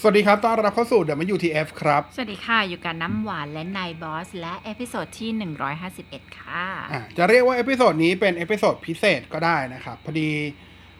[0.00, 1.00] สวัสดีครับ ต้อนรับเข้าสู่
[1.34, 5.30] WTF ครับ สวัสดีค่ะ อยู่กับน้ำหวานและนายบอส และ episode ที่
[5.84, 10.30] 151 ค่ะอะจะเรียกว่า episode นี้เป็น episode พิเศษก็ได้นะครับ พอดี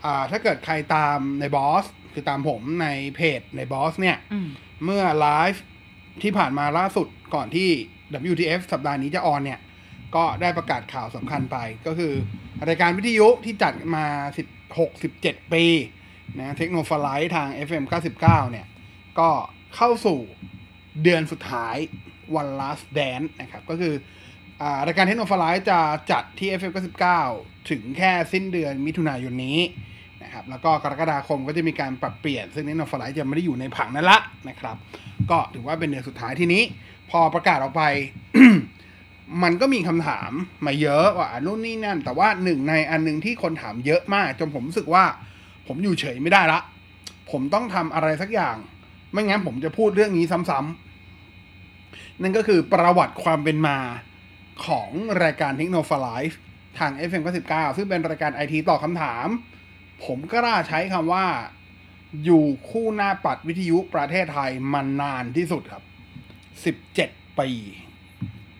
[0.04, 4.48] อ่าถ้าเกิดใครตามในบอส คือตามผมในเพจในบอสเนี่ยอืม
[4.84, 5.62] เมื่อไลฟ์
[6.22, 7.68] ที่ผ่านมาล่าสุดก่อนที่
[8.32, 9.60] WTF สัปดาห์นี้จะ on เนี่ย
[10.16, 11.56] ก็ได้ประกาศข่าวสำคัญไป
[11.86, 12.12] ก็คือ
[12.68, 14.06] รายการวิทยุที่จัดมา
[14.62, 15.64] 16 17 ปี
[16.38, 16.82] นะเทคโนโล
[17.20, 18.20] ยีทาง FM 99
[18.52, 18.66] เนี่ย
[19.18, 19.30] ก็
[19.76, 20.18] เข้าสู่
[21.02, 21.76] เดือนสุดท้าย
[22.40, 23.94] One Last Dance นะครับ ก็คือ
[24.60, 25.78] อรายการเทคโนโลยีจะ
[26.10, 26.72] จัดที่ FM
[27.20, 29.58] 99 ถึงแค่สิ้นเดือนมิถุนายนนี้
[30.22, 34.76] นะครับแล้วก็กรกฎาคมก็จะมีการปรับเปลี่ยน ซึ่งเทคโนโลยีจะไม่ได้อยู่ในผังนั้นละนะครับ
[35.30, 36.62] ก็ถือว่าเป็นเดือนสุดท้ายที่นี้
[37.10, 37.82] พอประกาศออกไป
[39.42, 40.30] มันก็มีคำถาม
[40.66, 45.04] มาเยอะว่านู่นนี่นั่น แต่ว่าหนึ่งในอันหนึ่งที่คนถามเยอะมาก จนผมรู้สึกว่า
[45.66, 46.60] ผมอยู่เฉยไม่ได้ละ
[47.30, 48.56] ผมต้องทำอะไรสักอย่าง
[49.14, 53.78] ไม่งั้นผมจะพูดเรื่องนี้ซ้ำๆ นั่นก็คือประวัติความเป็นมา
[54.66, 54.90] ของ
[55.22, 56.26] รายการเทคโนโลยี
[56.78, 59.26] ทาง FM 99ซึ่งเป็นรายการไอทีตอบคำถาม
[60.04, 61.26] ผมก็ล้าใช้คำว่า
[62.24, 65.82] อยู่คู่หน้าปัดวิทยุประเทศไทยมานานที่สุดครับ
[66.80, 67.50] 17 ปี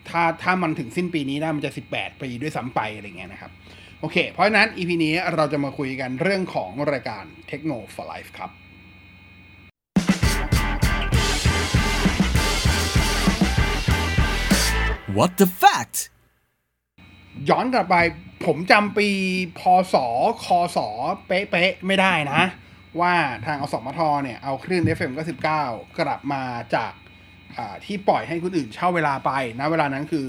[0.09, 3.51] ถ้าถ้ามันถึงสิ้นปีนี้ได้มันจะ 18 ปีด้วยซ้ำไปอะไรเงี้ยนะครับ
[3.99, 8.51] โอเค เพราะฉะนั้น EP นี้เราจะมาคุยกันเรื่องของรายการ Techno for Life ครับ
[15.17, 15.97] What the fact
[17.49, 17.95] ย้อนกลับไป
[18.45, 19.07] ผมจำปี
[19.59, 19.61] พ
[19.93, 19.95] ศ
[20.45, 20.77] คศ
[21.27, 22.41] เป๊ะๆไม่ได้นะ
[22.99, 23.13] ว่า
[23.45, 26.43] ทางอสมทเนี่ยเอาคลื่น FM 99กลับมา
[26.75, 26.93] จาก
[27.57, 30.27] อ่าที่ปล่อยให้คนอื่นเช่าเวลาไปนะเวลานั้นคือ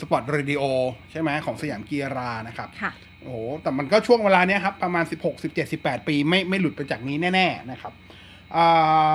[0.00, 0.62] Sport Radio
[1.10, 7.92] ใช่ไหมของสยามกีฬา นะครับค่ะโอ้โห แต่มันก็ช่วงเวลาเนี้ยครับ ประมาณ 16 17 18 ปี ไม่ไม่หลุดไปจากนี้แน่ ๆ นะครับ
[8.56, 8.66] อ่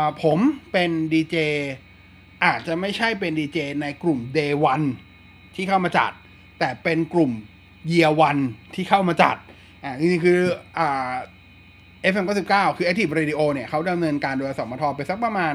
[0.02, 0.40] าผม
[0.72, 1.36] เป็นดีเจ
[2.46, 4.86] อาจจะไม่ใช่เป็นดีเจในกลุ่ม Day One
[5.56, 6.12] ที่เข้ามาจัด
[6.60, 7.32] แต่เป็นกลุ่ม
[7.92, 8.42] Year One
[8.76, 9.38] ที่เข้ามาจัด
[9.84, 10.40] อ่าจริงๆคือ
[10.78, 11.12] อ่า
[12.12, 15.54] FM 99คือ Active Radio เนี่ยเขาดำเนินการโดยสมทไปสักประมาณ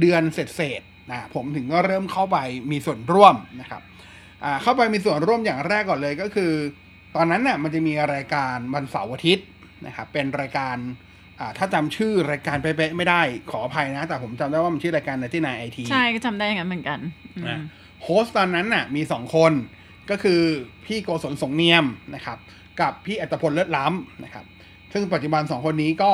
[0.00, 2.38] เดือนเสร็จๆนะผมถึงก็เริ่มเข้าไป
[2.70, 3.82] มีส่วนร่วมนะครับ
[4.44, 6.52] อ่าเข้าไปมีส่วนร่วมอย่างแรกก่อนเลยก็คือ
[7.16, 9.46] ตอนนั้นน่ะมันจะมีรายการวันเสาร์อาทิตย์
[9.86, 10.76] นะครับเป็นรายการ
[11.58, 17.00] ถ้าจำชื่อรายการเป๊ะๆไม่ได้ขออภัยนะ แต่ผมจำได้ว่ามันชื่อรายการในที่นายไอทีใช่ก็จำได้อย่างนั้นเหมือนกัน
[17.36, 17.60] อืม
[18.02, 19.52] host ตอนนั้นน่ะ มีสองคน
[20.10, 20.40] ก็คือ
[20.86, 21.84] พี่โกศลสงเนียม
[22.14, 22.38] นะครับ
[22.80, 24.44] กับพี่อัตพลเลิศล้ำนะครับ
[24.92, 26.12] ซึ่งปัจจุบันสองคนนี้ก็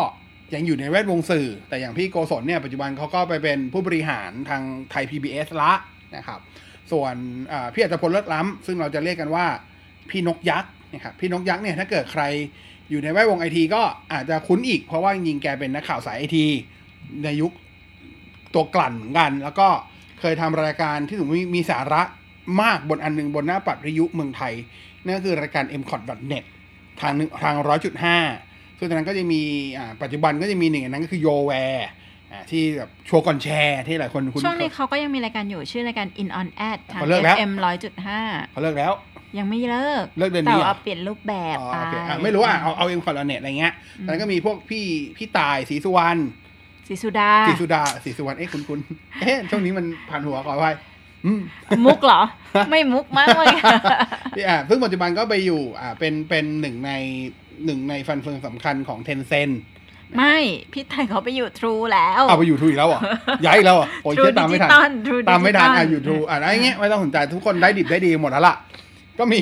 [0.55, 5.73] ยังอยู่ในแวดวงสื่อ แต่อย่างพี่โกศลเนี่ยปัจจุบันเขาก็ไปเป็นผู้บริหารทางไทย PBS ละ
[6.17, 6.41] นะครับ
[6.93, 7.15] ส่วน
[7.53, 9.47] อ่าพี่อัตพลเลิศล้ำซึ่งเราจะเรียกกันว่า
[10.11, 12.23] พี่นกยักษ์นะครับพี่นกยักษ์เนี่ยถ้าเกิดใคร
[12.91, 16.47] อยู่ในแวดวงไอทีก็อาจจะคุ้นอีก เพราะว่าจริงๆแกเป็นนักข่าวสายไอที
[17.25, 17.53] ในยุค
[18.55, 19.69] ตัวกลั่นเหมือนกัน แล้วก็
[20.21, 22.03] เคยทำรายการที่ถือว่ามีมีสาระ
[22.62, 24.53] มากบนอันหนึงบนหน้าปัดวิทยุเมืองไทย
[25.05, 26.00] นั่นก็คือรายการ m c o t
[26.33, 26.44] n e t
[27.00, 28.19] ทางหนึ่งทางร้อยจุดห้า
[28.78, 29.43] ซึ่งตอนนั้นก็จะมี
[29.78, 31.89] อ่าปัจจุบันก็จะมีหนึ่งในนั้นก็คือโยแวร์
[32.50, 37.53] ที่แบบโชว์ก่อนแชร์ที่หลายคนคุ้นช่วงนี้เขาก็ยังมีรายการอยู่ชื่อรายการ In On Ad ทางเขาเลิกแล้ว FM
[38.05, 38.93] 100.5เขาเลิกแล้ว
[39.39, 43.72] ยังไม่เลิกเลิกเดือนแต่นี้เหรอว่าเปลี่ยนรูปแบบอ๋อไปโอเคอะไม่รู้อะเอาเอาเอ็มคอนเน็ตอะไรเงี้ย
[44.05, 44.84] ตอนนั้นก็มีพวกพี่
[45.17, 46.21] พี่ตายศรีสุวรรณ
[46.89, 48.78] สีสุดาศรีสุดาศรีสุวรรณเอ๊ะคุณคุณ
[49.21, 50.69] เอ๊ะช่วงนี้มันผ่านหัวขอไป
[51.27, 51.41] อืม
[51.87, 52.23] มุกเหรอ
[52.71, 53.55] ไม่มุกมากเลย
[54.37, 56.91] พี่อะซึ่งปัจจุบันก็ไปอยู่ อ่า เป็นเป็นหนึ่งใน
[57.65, 59.50] หนึ่งในฟันเฟืองสำคัญของเทนเซน
[60.17, 60.37] ไม่
[60.73, 63.00] พี่ไทยเขาไปอยู่ True แล้วเอาไปอยู่ทูอีกแล้วเหรอ
[63.44, 68.56] ย้ายอีกแล้วเหรอโอ้ย True เชื่อตามไม่ทัน Digital True ตามไม่ทัน Digital อะอยู่ทูอะอะไรเงี้ยไม่ต้องสนใจทุกคนได้ดิบได้ดีหมดแล้วล่ะ
[69.19, 69.41] ก็มี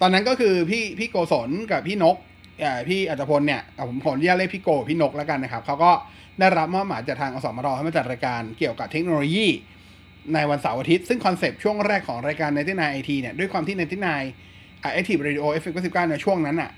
[0.00, 2.16] ตอนนั้นก็คือพี่พี่โกศลกับพี่นก
[2.88, 5.90] พี่อัตพลเนี่ยผมขออนุญาตเรียกพี่โกพี่นกแล้วกันนะครับเขาก็
[6.40, 9.46] ได้รับมอบหมายจากทางอสมทให้มาจัดรายการเกี่ยวกับเทคโนโลยี
[10.34, 16.70] ในวันเสาร์อาทิตย์ ซึ่ง concept ช่วงแรกของรายการ ninety-nine IT เนี่ยด้วยความที่ ninety-nine อ่า Active Radio FM 99ในช่วงนั้นอะ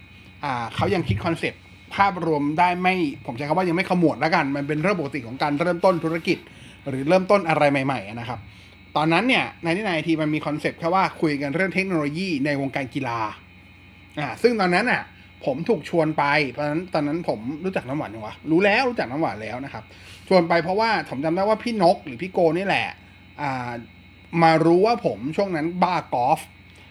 [0.75, 1.61] เขายังคิด concept
[1.95, 2.95] ภาพรวมได้ไม่
[3.27, 6.39] ผมใช้คำว่ายังไม่ขมวดแล้วกัน มันเป็นเรื่องปกติของการเริ่มต้นธุรกิจ
[6.89, 8.39] หรือเริ่มต้นอะไรใหม่ ๆ นะครับ
[8.97, 13.21] ตอนนั้นเนี่ยในที่นายไอทีมันมีคอนเซปต์แค่ว่าคุยกันเรื่องเทคโนโลยีในวงการกีฬา
[14.19, 15.03] อ่าซึ่งตอนนั้นอะ
[15.47, 16.25] ผมถูกชวนไป
[16.59, 19.85] ตอนนั้นตอนนั้นผมรู้จักน้ำหวานยังวะรู้แล้วรู้จักน้ำหวานแล้วนะครับ
[20.29, 22.87] ชวนไปเพราะว่าผมจำได้ว่าพี่นกหรือพี่โกนี่แหละ
[23.43, 23.71] อ่า
[24.43, 26.41] มารู้ว่าผมช่วงนั้นบ้ากอล์ฟ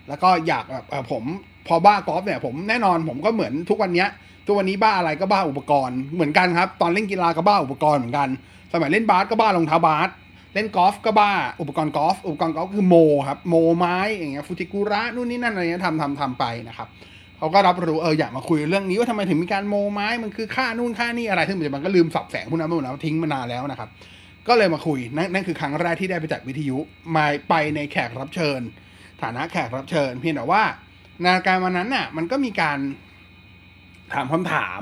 [0.07, 1.23] แล้วก็อยากแบบผม
[1.67, 4.09] พอบ้ากอล์ฟเนี่ยผมแน่นอนผมก็เหมือนทุกวันเนี้ย
[4.47, 8.29] ทุกวันนี้บ้าอะไรก็บ้าอุปกรณ์เหมือนกันครับ ตอนเล่นกีฬาก็บ้าอุปกรณ์เหมือนกัน
[8.73, 10.09] สมัยเล่นบาสก็บ้ารองเท้าบาส
[10.53, 11.31] เล่นกอล์ฟก็บ้า
[11.61, 12.95] อุปกรณ์กอล์ฟอุปกรณ์กอล์ฟคือโม
[13.27, 16.87] ครับโมไม้อย่างเงี้ยฟูจิกุระนู่นนี่นั่นอะไรเงี้ยทำทำทำไปนะครับ
[17.37, 23.89] เขาก็รับรู้เอออยากมาคุยเรื่องนี้ว่าทำไมถึงมีการโมไม้มันคือค่านู่นค่านี่อะไรซึ่งปัจจุบันก็ลืมสับแสงพวกนั้นไปหมดแล้วทิ้งมานานแล้วนะครับ
[24.47, 26.77] ก็เลยมาคุยนั่นนั่นคือครั้งแรกที่ได้ไปจัดวิทยุ
[27.15, 28.61] มาไปในแขกรับเชิญ
[29.21, 30.63] ฐานะแขกรับเชิญ เพียงแต่ว่า
[31.21, 32.79] ในการวันนั้นน่ะ มันก็มีการ
[34.13, 34.81] ถามคำถาม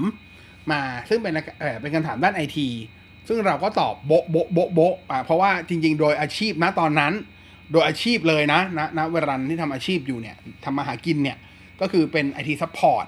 [0.71, 2.67] มาซึ่งเป็นเอ่อเป็นคำถามด้านไอที
[3.27, 7.13] ซึ่งเราก็ตอบโบ๊ะโบ๊ะโบ๊ะโบ๊ะอ่าเพราะว่าจริง ๆ โดยอาชีพนะตอนนั้น
[7.71, 10.35] โดยอาชีพเลยนะณณเวลาที่ทำอาชีพอยู่เนี่ย
[10.65, 11.37] ทำมาหากินเนี่ย
[11.81, 13.05] ก็คือเป็น IT Support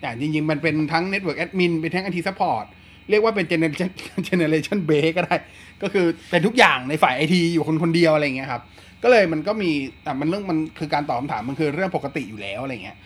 [0.00, 2.64] อย่างจริง ๆ มันเป็นทั้ง Network Admin เป็นทั้ง IT Support
[3.10, 3.90] เรียกว่าเป็น Generation
[4.28, 5.36] Generation b a s ก็ได้
[5.82, 8.62] ก็คือเป็นทุกอย่างในฝ่าย IT อยู่คนคนเดียวอะไรเงี้ยครับ
[9.02, 9.70] ก็เลยมันก็มี
[10.06, 12.98] อ่มันเรื่องมันคือการตอบคำถามมันคือเรื่องปกติอยู่แล้วอะไรเงี้ย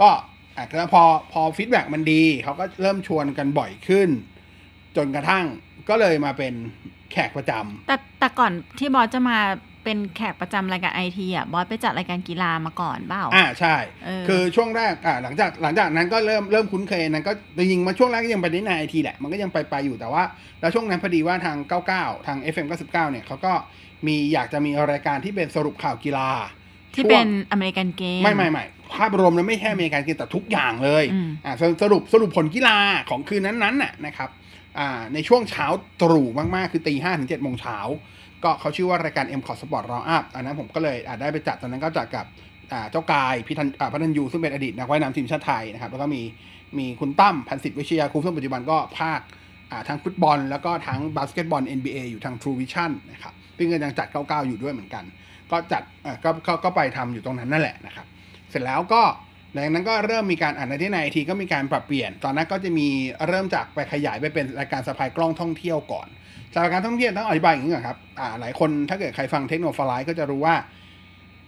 [0.00, 0.08] ก็
[0.56, 1.02] อะแล้วพอ
[1.32, 4.08] พอ feedback มันดีเขาก็เริ่มชวนกันบ่อยขึ้น
[4.96, 5.44] จนกระทั่ง
[5.88, 6.54] ก็เลยมาเป็น
[7.12, 9.38] แขกประจำแต่แต่ก่อนที่บอสจะมา
[9.84, 20.22] เป็นแขกประจำรายการไอทีอะบอสไปจัดรายการกีฬามาก่อนเปล่าอ่าใช่เออคือช่วงแรกอ่าหลังจากหลังจากนั้นก็เริ่มเริ่มคุ้นเคยนั้นก็จริงๆมาช่วงแรกก็ยังไป nine nine IT แหละมันก็ยังไปไปอยู่แต่ว่า
[20.60, 21.56] แล้วช่วงนั้นพอดีว่าทาง
[21.92, 23.52] 99 ทาง FM 99เนี่ยเขาก็
[24.06, 26.30] มีอยากจะมีรายการที่เป็นสรุปข่าวกีฬา
[26.94, 28.64] ที่เป็นอเมริกันเกมไม่ไม่ไม่
[28.94, 32.78] ภาพรวมแล้วไม่แค่อเมริกันเกมแต่ทุกอย่างเลยอืมอ่าสรุปสรุปสรุปผลกีฬา
[33.10, 34.43] ของคืนนั้นๆน่ะนะครับอ่า
[35.14, 35.66] ในช่วงเช้า
[36.02, 37.78] ตรู่มากๆ คือตีห้าถึงเจ็ดโมงเช้า
[38.44, 42.26] ก็เขาชื่อว่ารายการ M c o t Sport Round Up อันนั้นผมก็เลยอ่าได้ไปจัดตอนนั้นก็จัดกับ
[42.90, 46.22] เจ้ากายพิทันอ่าพันยู ซึ่งเป็นอดีตนักว่ายน้ำทีมชาติไทยนะครับ แล้วก็มี
[46.78, 49.20] มีคุณตั้มพันสิทธิ์วิชยาคุซึ่งปัจจุบันก็ภาค
[49.88, 55.04] ทั้งฟุตบอล แล้วก็ทั้งบาสเกตบอล NBA อยู่ทาง True Vision นะครับซึ่งก็ยังจัด 99 อยู่ด้วยเหมือนกัน
[55.50, 55.82] ก็จัด
[56.24, 58.06] ก็ก็ก็ไปทำอยู่ตรงนั้นนั่นแหละนะครับ
[58.50, 59.02] เสร็จแล้วก็
[59.54, 62.88] หลังจากนั้นก็เริ่มมีการอ่านในที่ในทีก็มีการปรับเปลี่ยน ตอนนั้นก็จะมี
[63.28, 66.08] เริ่มจากไปขยายไปเป็นรายการสะพายกล้องท่องเที่ยวก่อน
[66.52, 70.56] สำหรับการท่องเที่ยวต้องอธิบายอย่างนี้ก่อนครับอ่าหลายคนถ้าเกิดใครฟังเทคโนโลยีก็จะรู้ว่า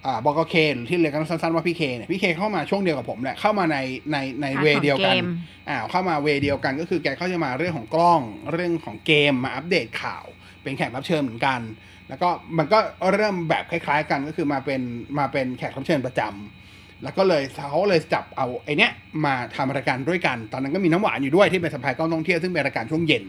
[0.07, 3.79] อ่าบกเคหรือที่เรียกกันสั้นๆว่าพี่เคเนี่ยพี่เคเข้ามาช่วงเดียวกับผมแหละเข้ามาใน
[4.13, 5.25] ในในเวเดียวกันเกม
[5.69, 8.21] อ่าเข้ามาเวเดียวกันก็คือแกก็จะมาเรื่องของกล้อง
[8.53, 10.25] เรื่องของเกมมาอัปเดตข่าว
[10.63, 11.61] เป็นแขกรับเชิญเหมือนกัน
[12.09, 12.79] แล้วก็มันก็
[13.15, 14.81] เริ่มแบบคล้าย ๆ กันก็คือมาเป็น
[15.19, 16.66] มาเป็นแขกรับเชิญประจำ
[17.03, 18.91] แล้วก็เลยเขาเลยจับเอาไอเนี้ย
[19.25, 23.25] มาทำรายการด้วยกัน ตอนนั้นก็มีน้ำหวานอยู่ด้วยที่เป็นสะพายกล้องท่องเที่ยวซึ่งเป็นรายการช่วงเย็น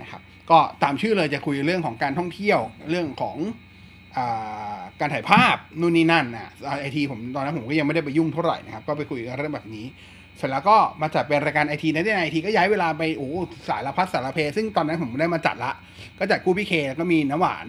[0.00, 0.20] นะครับ
[0.50, 2.58] ก็ตามชื่อเลยจะคุยเรื่องของการท่องเที่ยว
[2.90, 3.36] เรื่องของ
[4.16, 4.18] อ
[5.00, 6.50] การถ่ายภาพนู่นนี่นั่นนะ
[6.80, 9.86] ไอทีผมตอนนั้นผมก็ยังไม่ได้ไปยุ่งเท่าไหร่นะครับก็ไปคุยเรื่องแบบนี้
[10.38, 13.28] เสร็จแล้วก็มาจัดเป็นรายการไอทีในที่ไอทีก็ย้ายเวลาไปโอ้
[13.68, 15.72] สารพัดสารเพซึ่งตอนนั้นผมไม่ได้มาจัดละ
[16.18, 17.66] ก็จัดกูพี่เคแล้วก็มีน้ำหวาน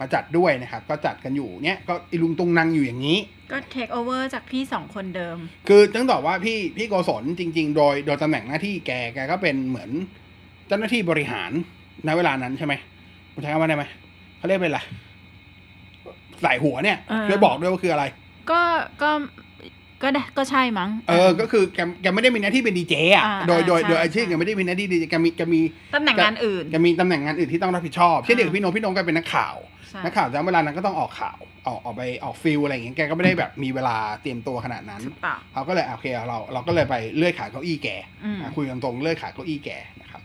[0.00, 3.18] มาจัดด้วยนะครับ ก็จัดกันอยู่เนี้ยก็อีลุงตุงนางอยู่อย่างนี้
[3.52, 9.90] ก็เทคโอเวอร์จากพี่สองคนเดิม คือต้องบอกว่าพี่พี่โกศลจริง ๆ โดยโดยตำแหน่งหน้าที่แกแกก็เป็นเหมือน
[10.66, 11.50] เจ้าหน้าที่บริหาร
[12.04, 12.74] ในเวลานั้นใช่ไหม
[13.32, 13.84] ผมใช้คำว่าได้ไหม
[14.38, 14.80] เขาเรียกเป็นอะไร
[16.42, 18.04] ใส่หัวเนี่ยเออช่วยบอกด้วยว่าคืออะไร
[18.50, 18.62] ก็
[19.02, 19.10] ก็
[20.02, 25.60] ก็ได้ก็ใช่มั้ง เออ ก็คือแกแกไม่ได้มีหน้าที่เป็นดีเจอะอ่าโดยโดยใช่โดยอาชีพใช่แกไม่ได้มีหน้าที่ดีเจแกมีแกมี
[25.94, 29.56] ตำแหน่งงานอื่นแกมีตำแหน่งงานอื่นที่ต้องรับผิดชอบ เช่นเดียวกับพี่โนตพี่โนตก็เป็นนักข่าว
[29.88, 37.88] ใช่นักข่าวแต่เวลานั้นก็ต้องออกข่าว ออกออกไปออกฟิลอะไรอย่างเงี้ย แกก็ไม่ได้แบบมีเวลาเตรียมตัวขนาดนั้นถูกเปล่าเขาก็เลยโอเคเราเราก็เลยไปเลื่อยขายเก้าอี้แก
[38.24, 39.70] อืมอะคุยกันตรงเลื่อยขายเก้าอี้แก
[40.02, 40.22] นะครับ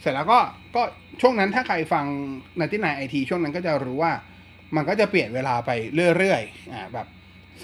[0.00, 0.38] เสร็จแล้วก็
[0.76, 0.82] ก็
[1.20, 2.04] ช่วงนั้นถ้าใครฟัง
[2.58, 4.12] นาที่นายไอทีช่วงนั้นก็จะรู้ว่า
[4.76, 5.70] มันก็จะเปลี่ยนเวลาไป
[6.16, 7.06] เรื่อยๆ อ่าแบบ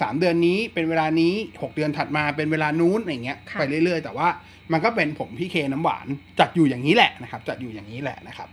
[0.01, 4.27] สามเดือนนี้เป็นเวลานี้หกเดือนถัดมาเป็นเวลานู้นอย่างเงี้ยค่ะไปเรื่อยๆ แต่ว่า
[4.71, 6.07] มันก็เป็นผมพี่เคน้ำหวาน
[6.39, 8.47] จัดอยู่อย่างนี้แหละนะครับ จัดอยู่อย่างนี้แหละนะครับ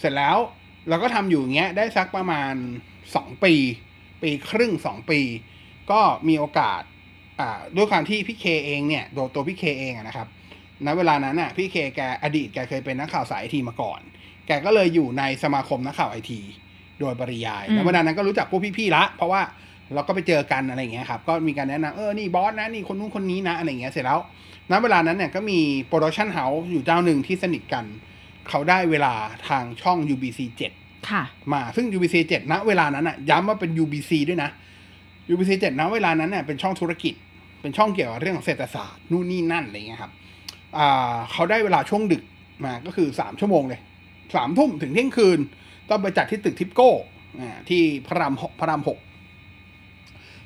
[0.00, 0.36] เสร็จแล้ว
[0.88, 2.54] เราก็ทำอยู่อย่างเงี้ยได้สักประมาณ
[3.14, 3.54] สองปี
[4.22, 5.20] ปีครึ่งสองปี
[5.90, 6.82] ก็มีโอกาส
[7.40, 10.28] อ่าด้วยความที่พี่เคเองเนี่ยตัวตัวพี่เคเองอะนะครับ
[10.86, 14.00] ณเวลานั้นน่ะพี่เคแกอดีตแกเคยเป็นนักข่าวสายไอทีมาก่อน
[14.46, 16.40] แกก็เลยอยู่ในสมาคมนักข่าวไอที
[17.00, 19.42] โดยปริยายอืมแล้วเวลานั้นก็รู้จักพวกพี่ๆละ เพราะว่า
[19.94, 24.20] เราก็ไปเจอกันอะไรอย่างเงี้ยครับ ก็มีการแนะนำเออ นี่บอสนะ นี่คนนู้นคนนี้นะ อะไรอย่างเงี้ย เสร็จแล้ว
[24.70, 27.84] ณ เวลานั้นเนี่ยก็มี production house อยู่เจ้าหนึ่งที่สนิทกัน
[28.48, 29.12] เขาได้เวลา
[29.48, 30.40] ทางช่อง UBC
[30.76, 34.50] 7ค่ะ มาซึ่ง UBC 7ณ เวลานั้นอะ ย้ำว่าเป็น UBC ด้วยนะ
[35.32, 37.14] UBC 7ณ เวลานั้นเนี่ยเป็นช่องธุรกิจ
[37.60, 40.12] เป็นช่องเกี่ยวกับเรื่องของเศรษฐศาสตร์ นู่นนี่นั่นอะไรเงี้ยครับ
[40.78, 42.22] อ่า เขาได้เวลาช่วงดึก
[42.64, 43.80] มา ก็คือสามชั่วโมงเลย
[44.36, 45.38] สามทุ่มถึงเที่ยงคืน
[45.90, 46.90] ต้องไปจัดที่ตึกทิปโก้
[47.40, 48.98] อ่า ที่พระรามหกพระรามหก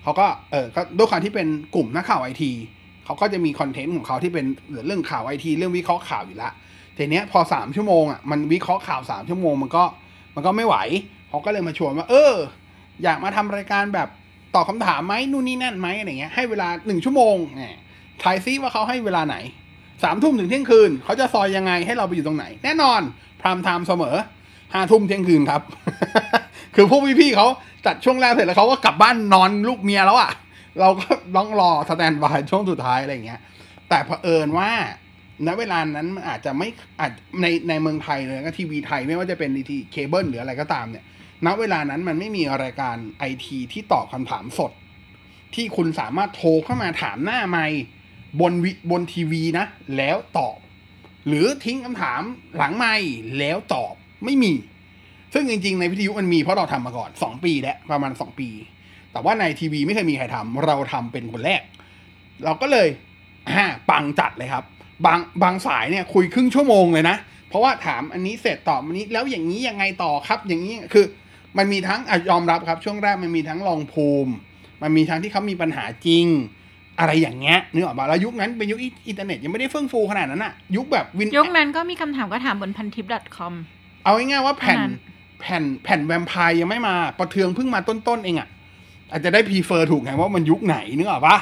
[0.02, 2.52] เขาก็เออก็ด้วยความที่เป็นกลุ่มนักข่าวไอที
[3.04, 4.46] เขาก็จะมีคอนเทนต์ของเขาที่เป็น
[4.86, 6.50] เรื่องข่าวไอทีเรื่องวิเคราะห์ข่าวอยู่ละ
[6.96, 9.84] ทีเนี้ยพอสามชั่วโมงอะมันวิเคราะห์ข่าวสามชั่วโมงมันก็
[10.34, 10.76] มันก็ไม่ไหว
[11.28, 12.34] เขาก็เลยมาชวนว่า เออ
[13.02, 14.08] อยากมาทำรายการแบบ
[14.54, 17.62] ตอบคำถามไหมนู่นนี่นั่นไหมอะไรเงี้ยให้เวลาหนึ่งชั่วโมงแหม
[18.22, 19.36] ทายซิว่าเขาให้เวลาไหน
[20.02, 23.00] สามทุ่มถึงเที่ยงคืนเขาจะซอยยังไงให้เราไปอยู่ตรงไหน แน่นอน
[23.40, 24.16] prime time เสมอ
[24.72, 25.62] ห้าทุ่มเที่ยงคืนครับ
[26.80, 27.48] คือพวกพี่ๆเขา
[27.86, 30.30] จัดช่วงแรกเสร็จแล้วเขาก็กลับบ้านนอนลูกเมียแล้วอะ่ะ
[30.80, 31.06] เราก็
[31.36, 33.40] ต้องรอ standby ช่วงสุดท้ายอะไรเงี้ย
[33.88, 34.70] แต่เผอิญว่า
[35.46, 36.68] ณเวลานั้นมันอาจจะไม่
[37.00, 41.04] อาจในในเมืองไทยเลยก็ทีวีไทยไม่ว่าจะเป็นดีทีเคเบิลหรืออะไรก็ตามเนี่ย
[41.46, 44.72] ณเวลานั้นมันไม่มีรายการไอทีที่ตอบคำถามสด
[45.54, 47.58] ที่คุณสามารถโทรเข้ามาถามหน้าไม
[48.40, 50.58] บนวิบนทีวีนะ แล้วตอบ
[51.26, 52.22] หรือทิ้งคำถาม
[52.56, 53.94] หลังไมค์แล้วตอบ
[54.24, 54.52] ไม่มี
[55.32, 58.48] ซึ่งจริงๆในวิทยุมันมีเพราะเราทำมาก่อนสองปีแล้วประมาณสองปี
[59.12, 61.62] แต่ว่าในทีวีไม่เคยมีใครทำเราทำเป็นคนแรก
[62.44, 62.88] เราก็เลย
[63.48, 64.64] อ่าปังจัดเลยครับ
[65.06, 67.16] บางบางสายเนี่ยคุยครึ่งชั่วโมงเลยนะ
[67.48, 71.04] เพราะว่าถามอันนี้เสร็จตอบอันนี้แล้วอย่างนี้ยังไงต่อครับ อย่างนี้คือ
[71.58, 74.32] มันมีทั้งอะยอมรับครับ ช่วงแรกมันมีทั้งลองภูมิ
[74.82, 76.26] มันมีทั้งที่เขามีปัญหาจริง
[76.98, 83.06] อะไรอย่างเงี้ยนึกออกปะแล้วยุคนั้นเป็นยุคอินเทอร์เน็ตยังไม่ได้เฟื่องฟูขนาดนั้นอะยุคแบบวินยุคนั้นก็มีคำถามก็ถามบนพันทิป
[83.36, 83.52] .com
[84.04, 84.96] เอาง่ายๆว่าแผ่นเท่านั้น
[85.40, 88.48] แผ่นแผ่นแวมไพร์ยังไม่มาประเทืองเพิ่งมาต้นๆเองอะ
[89.10, 91.38] อาจจะได้พรีเฟอร์ถูกไงว่ามันยุคไหนนึกออกปะ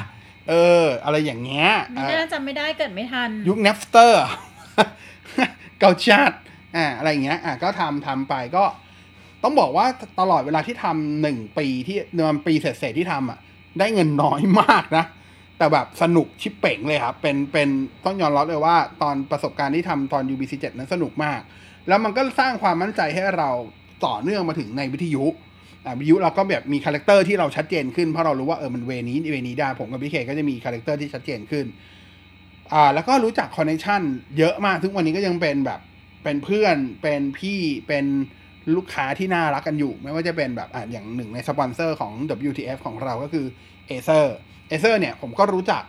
[0.49, 0.53] เอ
[0.83, 4.25] อ อะไรอย่างเงี้ยไม่ได้จำไม่ได้เกิดไม่ทัน ยุค n น p เตอร์
[5.79, 6.33] เกาชาด
[6.77, 8.65] อ่าอะไรอย่างเงี้ยอะก็ทำทำไปก็
[9.43, 9.87] ต้องบอกว่า
[10.21, 11.97] ตลอดเวลาที่ทำหนึ่งปีที่
[12.29, 13.39] มันปีเศษๆที่ทำอะ
[13.79, 15.05] ได้เงินน้อยมากนะ
[15.59, 17.69] แต่แบบสนุกชิบเป๋งเลยครับ เป็นเป็น
[18.05, 21.41] ต้องยอมรับเลยว่า ตอนประสบการณ์ที่ทำตอน UBC 7 นั้นสนุกมาก
[21.89, 23.51] แล้วมันก็สร้างความมั่นใจให้เรา
[24.07, 25.25] ต่อเนื่องมาถึงในวิทยุ
[25.99, 31.67] วิทยุเราก็แบบมี character ที่เราชัดเจนขึ้นเพราะเรารู้ว่าเออมัน way นี้ way นี้ได้ผมกับพี่เคก็จะมี character ที่ชัดเจนขึ้น
[32.73, 34.03] อ่าแล้วก็รู้จัก connection
[34.39, 35.81] เยอะมากทุกวันนี้ก็ยังเป็นแบบ
[36.25, 38.05] เป็นเพื่อนเป็นพี่เป็น
[38.77, 42.13] ลูกค้าที่น่ารักกันอยู่ ไม่ว่าจะเป็นแบบอ่าอย่างหนึ่งในสปอนเซอร์ของ
[42.49, 43.47] WTF ของเราก็คือ
[43.91, 44.27] Acer
[44.71, 45.83] Acer เซอร์เนี่ยผมก็รู้จัก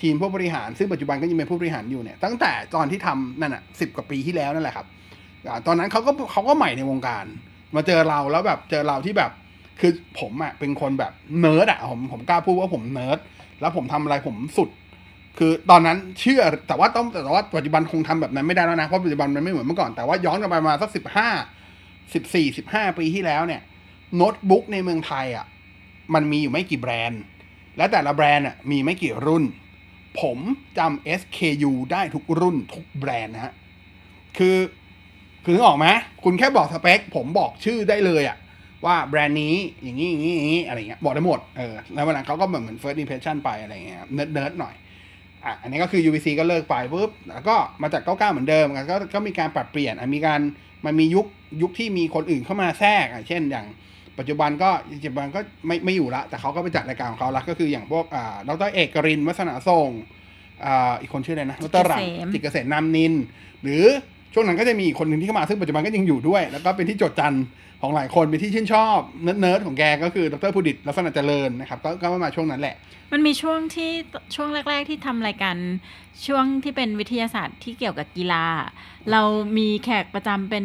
[0.00, 4.86] ทีมผู้บริหาร ซึ่งปัจจุบันก็ยังเป็นผู้บริหารอยู่เนี่ยตั้งแต่ตอนที่ทำนั่นอะสิบกว่าปีที่แล้วนั่นแหละครับ
[5.46, 7.24] อตอนนั้นเขาก็เขาก็ใหม่ในวงการ
[7.74, 9.30] มาเจอเราแล้วแบบเจอเราที่แบบ
[9.80, 13.18] คือผมอะเป็นคนแบบเนิร์ดอะผมผมกล้าพูดว่าผมเนิร์ด
[13.60, 14.68] แล้วผมทำอะไรผมสุด
[15.38, 21.28] คือตอนนั้นเชื่อแต่ว่าต้องแต่ว่าปัจจุบันคงทำแบบนั้นไม่ได้แล้วนะเพราะปัจจุบันมันไม่เหมือนเมื่อก่อนแต่ว่าย้อนกลับไปมาสักสิบห้า
[22.14, 23.60] สิบสี่สิบห้าปีที่แล้วเนี่ย
[24.16, 25.46] โน้ตบุ๊กในเมืองไทยอะ
[26.14, 27.22] มันมีอยู่ไม่กี่แบรนด์
[27.76, 29.44] และแต่ละแบรนด์อะมีไม่กี่รุ่น
[30.20, 30.38] ผม
[30.78, 33.54] จำ SKU ได้ทุกรุ่นทุกแบรนด์นะฮะ
[34.38, 34.56] คือ
[35.46, 35.86] คือนึกออกไหม
[36.24, 38.36] คุณแค่บอกสเปค ผมบอกชื่อได้เลยอะ
[38.84, 44.74] ว่าแบรนด์นี้อย่างนี้อย่างนี้อย่างนี้อะไรเงี้ยบอกได้หมดเออแล้ววันนั้นเขาก็เหมือนเหมือน first impression ไปอะไรเงี้ย nerd nerd หน่อย
[45.44, 50.40] อะอันนี้ก็คือ UBC ก็เลิกไปปุ๊บแล้วก็มาจาก 99 เหมือนเดิมก็ก็มีการปรับเปลี่ยนอะมีการ
[50.86, 51.26] มันมียุค
[51.62, 53.66] ยุคที่มีคนอื่นเข้ามาแทรกอะเช่นอย่าง
[54.18, 59.88] ปัจจุบันก็ปัจจุบันก็ไม่ไม่อยู่ละ แต่เขาก็ไปจัดรายการของเขาละก็คืออย่างพวกอ่าดรเอกกรินทร์วัฒนาทรง
[60.64, 63.12] อ่าอีกคนชื่ออะไรนะดรหลังจิตเกษมจิตเกษมนำนิน
[63.62, 63.84] หรือ
[64.38, 67.34] ช่วงนั้นก็จะมีอีกคนหนึ่งที่เข้ามาซึ่งปัจจุบันก็ยังอยู่ด้วย แล้วก็เป็นที่จดจัน
[67.82, 72.74] ของหลายคนเป็นที่ชื่นชอบเนิร์ดๆของแกก็คือดรพุดิตลักษณะเจริญนะครับก็ก็มาช่วงนั้นแหละ
[73.12, 73.90] มันมีช่วงที่
[74.34, 75.56] ช่วงแรก ๆ ที่ทำรายการ
[76.26, 78.44] ช่วงที่เป็นวิทยาศาสตร์ที่เกี่ยวกับกีฬา
[79.10, 79.22] เรา
[79.58, 80.64] มีแขกประจำเป็น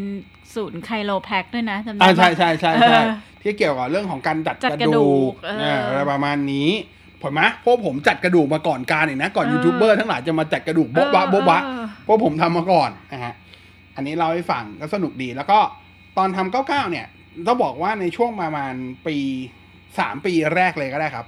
[0.55, 3.09] ศูนย์ไคโลแพคด้วยนะจำได้อ่าปะใช่ใช่ใช่ใช่เออ
[3.43, 6.69] ที่เกี่ยวกับเรื่องของการจัดจัดกกระระดูดูกกเออเนี่ยอะไรประมาณนี้
[7.21, 13.50] ผมนะเพราะผมจัดกระดูกมาก่อนการอีกนะ ก่อนเออยูทูบเบอร์ทั้งหลายจะมาจัดกระดูกโบ๊ะบะโบ๊ะบะเออเพราะผมทำมาก่อนนะฮะอั
[14.01, 15.59] นนี้เล่าให้ฟังก็สนุกดี แล้วก็
[16.17, 17.05] ตอนทำเก้าเก้าเนี่ย
[17.47, 18.73] ต้องบอกว่าในช่วงประมาณ
[19.07, 19.17] ปี
[19.99, 21.25] สามปีแรกเลยก็ได้ครับ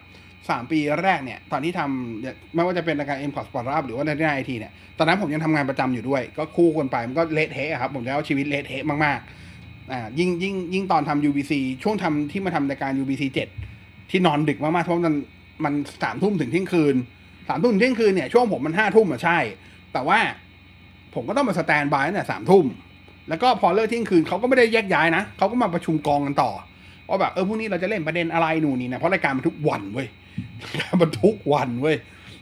[0.49, 7.91] สามปีแรกเนี่ย ตอนที่ทำไม่ว่าจะเป็นรายการ M c o s p o r t Up หรือว่าในไอทีเนี่ย ตอนนั้นผมยังทำงานประจำอยู่ด้วย ก็คู่กันไป มันก็เละเทะครับ
[7.95, 11.53] ผมจะเอาชีวิตเละเทะมากๆอ่ายิ่งยิ่งยิ่งตอนทำ UBC
[11.83, 13.23] ช่วงทำที่มาทำรายการ UBC
[13.67, 15.15] 7 ที่นอนดึกมากๆ เพราะมัน
[15.65, 16.95] มันสามทุ่มถึงเที่ยงคืน
[17.47, 19.37] สามทุ่มถึงเที่ยงคืนเนี่ย ช่วงผมมันห้าทุ่มอะใช่
[19.93, 20.19] แต่ว่า
[21.15, 22.65] ผมก็ต้องมาสแตนบายตั้งแต่สามทุ่ม
[23.29, 26.51] แล้วก็พอเลิกเที่ยงคืนเขาก็ไม่ได้แยกย้ายนะเขาก็มาประชุมกองกันต่อ
[27.09, 30.07] ว่าแบบเออพรุ่งนี้เราจะเล่นประเด็นอะไรหนูนนี่นะเพราะรายการมันทุกวันเว้ย
[31.01, 31.95] มันทุกวันเว้ย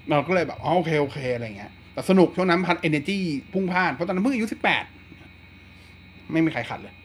[0.09, 3.19] เราก็เลยแบบอ๋อโอเคโอเคอะไรเงี้ย แต่สนุกช่วงนั้นพันเอเนจี
[3.53, 4.83] พุ่งพล่านเพราะตอนนั้นเพิ่งอายุสิบแปด
[6.31, 6.95] ไม่มีใครขัดเลย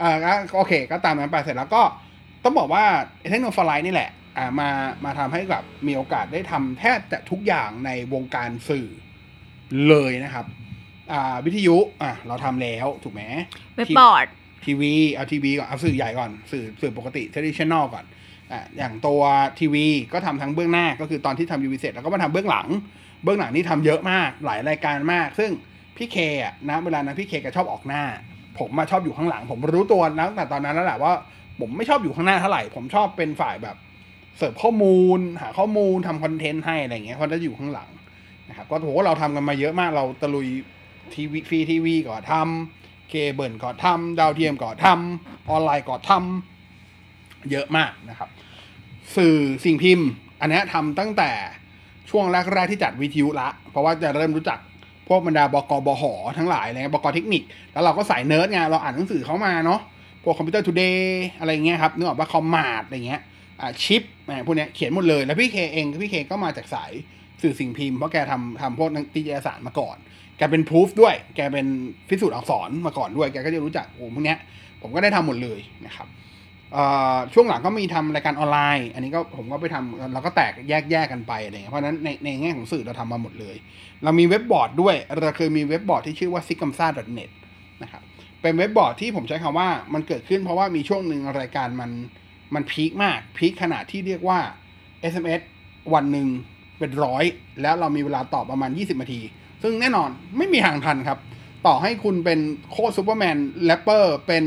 [0.00, 1.82] อ่าก็โอเค ก็ตามนั้นไปเสร็จแล้วก็
[2.44, 2.84] ต้องบอกว่า
[3.30, 4.68] เทคโนโลยีนี่แหละอ่ามา
[5.04, 8.88] มาทำให้แบบมีโอกาสได้ทำแทบจะทุกอย่างในวงการสื่อ
[9.88, 10.46] เลยนะครับ
[11.12, 13.22] อ่าวิทยุอะเราทำแล้วถูกไหม
[13.76, 14.26] เว็บบอร์ด
[14.64, 18.04] ทีวีเอาทีวีก่อนเอาสื่อใหญ่ก่อนสื่อสื่อปกติ traditional ก่อน
[18.52, 19.22] อะอย่างตัว
[19.60, 22.68] ทีวีก็ทำทั้งเบื้องหน้าก็คือตอนที่ทำยูวีเสร็จแล้วก็มาทำเบื้องหลัง
[23.24, 25.50] เบื้องหลังนี่ทำเยอะมากหลายรายการมาก ซึ่ง
[25.96, 28.02] พี่เคอะนะเวลานั้นพี่เคก็ชอบออกหน้า
[28.58, 31.12] ผมมาชอบอยู่ข้างหลัง ผมรู้ตัวแล้วตั้งแต่ตอนนั้นแล้วแหละว่า
[31.60, 33.76] ผมไม่ชอบอยู่ข้างหน้าเท่าไหร่ ผมชอบเป็นฝ่ายแบบ
[34.38, 37.88] เสิร์ฟข้อมูล หาข้อมูลทำคอนเทนต์ให้อะไรอย่างเงี้ยเขาจะอยู่ข้างหลัง
[38.62, 40.48] นะครับก็ถือว่าเราทำกันมาเยอะมากเราตะลุย
[41.14, 48.28] ทีวีฟรีทีวีก็ทำเคเบิลก็ทำดาวเทียมก็ทำออนไลน์ก็ทำเยอะมากนะครับ
[49.16, 50.08] สื่อสิ่งพิมพ์
[50.40, 51.30] อันนี้ยทำตั้งแต่
[52.10, 54.58] ช่วงแรกๆที่จัดวิทยุละ เพราะว่าจะเริ่มรู้จัก
[55.08, 57.42] พวกบรรดาบกบหอทั้งหลายอะไรเงี้ยบกเทคนิค
[57.72, 59.80] แล้วเราก็สายเนิร์ดไงเราอ่านหนังสือเขามาเนาะ
[60.22, 63.20] พวก Computer Today อะไรเงี้ยครับนึกออกว่า Commart อะไรเงี้ย
[63.60, 64.02] อ่าชิป
[64.46, 66.92] พวกเนี้ยเขียนหมดเลย แล้วพี่เคเองพี่เคก็มาจากสาย
[67.42, 69.96] สื่อสิ่งพิมพ์เพราะแกทำทำพวกนิตยสารมาก่อน
[70.38, 71.66] แกเป็นพูฟด้วย แกเป็น
[72.08, 74.38] พิสูจน์อักษรมาก่อนด้วย แกก็จะรู้จักโอ้พวกเนี้ย
[74.82, 76.08] ผมก็ได้ทำหมดเลยนะครับ
[77.32, 83.56] ช่วงหลังก็มีทำรายการออนไลน์ อันนี้ก็ผมก็ไปทำเราก็แตกแยกแยกกันไปอะไรเงี้ยเพราะนั้นในในแง่ของสื่อเราทำมาหมดเลย
[84.04, 86.90] เรามีเว็บบอร์ดด้วย เราเคยมีเว็บบอร์ดที่ชื่อว่า s i g a m s a n
[87.22, 87.30] e t
[87.82, 88.02] นะครับ
[88.42, 91.90] เป็นเว็บบอร์ดที่ผมใช้คำว่ามันเกิดขึ้นเพราะว่ามีช่วงหนึ่งรายการมัน
[92.54, 94.38] มัน peak มาก peak ขนาดที่เรียกว่า
[95.12, 95.42] SMS
[95.94, 96.28] วันหนึ่ง
[96.82, 97.24] เป็นร้อย
[97.62, 99.20] แล้วเรามีเวลาตอบประมาณ 20นาที
[99.62, 100.08] ซึ่งแน่นอน
[100.38, 101.18] ไม่มีทางทันครับ
[101.66, 104.44] ต่อให้คุณเป็นโคตรซูเปอร์แมนแรปเปอร์เป็น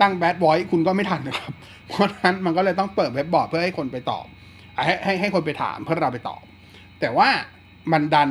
[0.00, 1.52] ตั้ง Badvoice คุณก็ไม่ทันนะครับ
[1.88, 4.26] เพราะฉะนั้นมันก็เลยต้องเปิดเว็บบอร์ดเพื่อให้คนไปตอบ
[4.84, 6.42] ให้ให้ให้คนไปถามเพื่อเราไปตอบ
[7.00, 7.28] แต่ว่า
[7.92, 8.30] มันดัน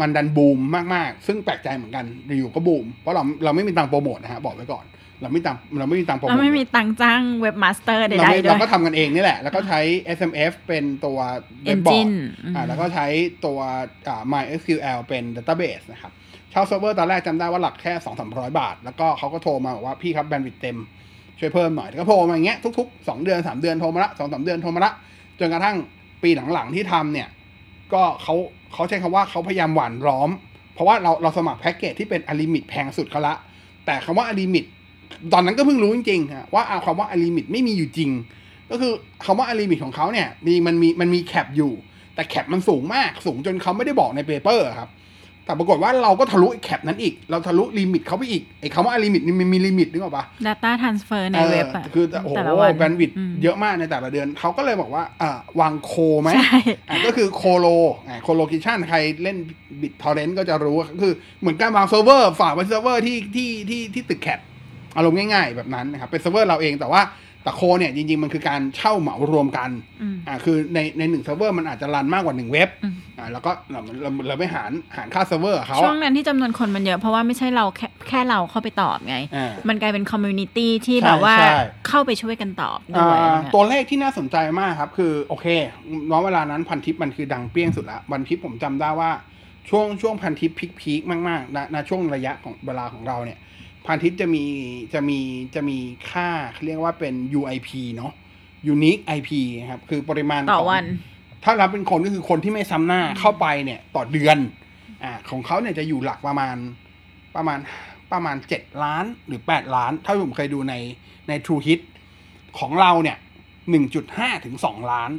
[0.00, 0.58] มันดันบูม
[0.94, 2.04] มาก ๆ ซึ่งแปลกใจเหมือนกัน
[2.38, 4.84] อยู่ก็บูม เพราะเราเราไม่มีตังโปรโมทนะฮะบอกไว้ก่อน
[5.22, 9.80] เราไม่ตังค์เราไม่มีตังค์โปรโมเราทไม่มีตังค์จ้าง webmaster ใดเราไม่ๆด้เราวยก็ทำกันเองนี่แหละ แล้วก็ใช้
[10.16, 11.18] SMF เป็นตัว
[11.64, 12.14] เว็บบอร์ด Engine
[12.54, 13.06] อ่าแล้วก็ใช้
[13.44, 13.58] ตัว
[14.08, 16.12] อ่า MySQL เป็น database นะครับ
[16.50, 20.78] เช่าเซิร์ฟเวอร์ตอนแรกจำได้ว่าหลักแค่สองสามร้อยบาท แล้วก็เขาก็โทรมาบอกว่าพี่ครับ bandwidth เต็ม
[21.38, 24.92] ช่วยเพิ่มหน่อยแล้วก็โทรมาอย่างเงี้ยทุกๆสองเดือนสามเดือนโทรมาละสองสามเดือนโทรมาละ
[25.38, 25.76] จนกระทั่ง
[26.22, 27.28] ปีหลังๆที่ทำเนี่ย
[27.92, 28.34] ก็เขา
[28.74, 30.30] เขาใช้คำว่าเขาพยายามหว่านล้อม
[30.74, 33.34] เพราะว่าเราเราสมัครแพ็กเกจที่เป็น unlimit แพงสุดเขาละ
[33.86, 34.64] แต่คำว่า unlimit
[35.32, 38.10] ตอนนั้นก็เพิ่งรู้จริงๆฮะว่าเอาคำว่า unlimit ไม่มีอยู่จริง
[38.70, 38.92] ก็คือ
[39.24, 41.72] คำว่า unlimit ของเขาเนี่ยมีมันมีมันมี cap อยู่
[42.14, 44.90] แต่ cap มันสูงมากสูงจนเขาไม่ได้บอกใน paper ครับ
[45.44, 55.74] แต่ปรากฏว่าเราก็ทะลุไอ้ cap นั้นอีก เราทะลุ limit เขาไปอีกไอ้คำว่า unlimit นี่มันมี limit นึกออกปะ Data Transfer ในเว็บอะคือโอ้โหแต่ละวัน bandwidth มันเยอะมากในแต่ละเดือน เขาก็เลยบอกว่าอ่าวาง
[55.84, 56.58] co ไหมใช่
[56.90, 57.66] อะก็คือ colo
[58.08, 59.36] อะ colocation ใครเล่น
[59.80, 64.40] BitTorrent ก็จะรู้ก็คือเหมือนการวางเซิร์ฟเวอร์ฝากไว้เซิร์ฟเวอร์ที่ที่ที่ที่ตึก CAT
[64.96, 67.02] อารมณ์ง่ายๆแบบนั้นนะครับเป็นเซิร์ฟเวอร์เราเองแต่ว่า
[67.42, 69.70] แต่ co เนี่ยจริงๆ มันคือการเช่าเหมารวมกัน
[70.02, 85.46] อืมอ่าคือในในหนึ่งเซิร์ฟเวอร์มันอาจจะ run มากกว่าหนึ่งเว็บอืมอ่าแล้วก็เราเราเราไม่หารหารค่าเซิร์ฟเวอร์กับเขาช่วงอะนั้นที่จำนวนคนมันเยอะ เพราะว่าไม่ใช่เราแค่แค่เราเข้าไปตอบไงอ่ามันกลายเป็น community ที่ใช่แบบว่าใช่เข้าไปช่วยกันตอบด้วยอ่าเนี่ยตัวเลขที่น่าสนใจมากครับคือโอเค
[86.10, 89.10] น้องเวลานั้นพันทิปมันคือดังเปรี้ยงสุดละพันทิปผมจำได้ว่า
[89.70, 93.38] ช่วงช่วงพันทิป peak peak มากๆนะณช่วงระยะของเวลาของเราเนี่ย
[93.86, 94.44] พันทิปจะมี
[94.94, 95.18] จะมี
[95.54, 95.78] จะมี
[96.10, 98.12] ค่าเขาเรียกว่าเป็น UIP เนาะ
[98.74, 99.30] Unique IP
[99.70, 100.84] ครับ คือปริมาณต่อของวัน
[101.44, 104.38] ถ้ารับเป็นคนก็คือคนที่ไม่ซ้ำหน้าเข้าไปเนี่ยต่อเดือน
[105.04, 106.56] อ่าของเขาเนี่ยจะอยู่หลักประมาณ
[107.36, 107.58] ประมาณ
[108.12, 110.74] ประมาณเจ็ดล้านหรือแปดล้าน ถ้าผมเคยดูใน
[111.28, 111.80] ใน Truehits
[112.58, 113.16] ของเราเนี่ย
[113.70, 115.10] หนึ่งจุดห้าถึงสองล้าน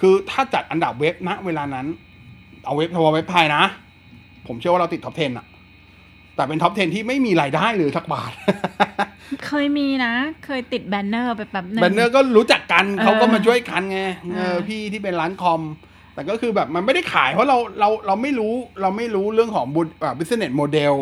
[0.00, 1.86] คือถ้าจัดอันดับเว็บณเวลานั้น
[2.64, 3.64] เอาเว็บเฉพาะเว็บไทยนะ
[4.46, 5.46] ผมเชื่อว่าเราติด top 10อะ
[6.36, 8.32] แต่เป็น top 10 ที่ไม่มีรายได้เลยสักบาท
[9.46, 10.12] เคยมีนะ
[10.44, 15.62] เคยติด banner ไปแบบหนึ่ง bannerร์ก็รู้จักกันเออเขาก็มาช่วยกันไงเออเออพี่ที่เป็นร้านคอม
[16.14, 20.94] แต่ก็คือแบบมันไม่ได้ขายเพราะเราเราเราไม่รู้เราไม่รู้เรื่องของบุอ่า business model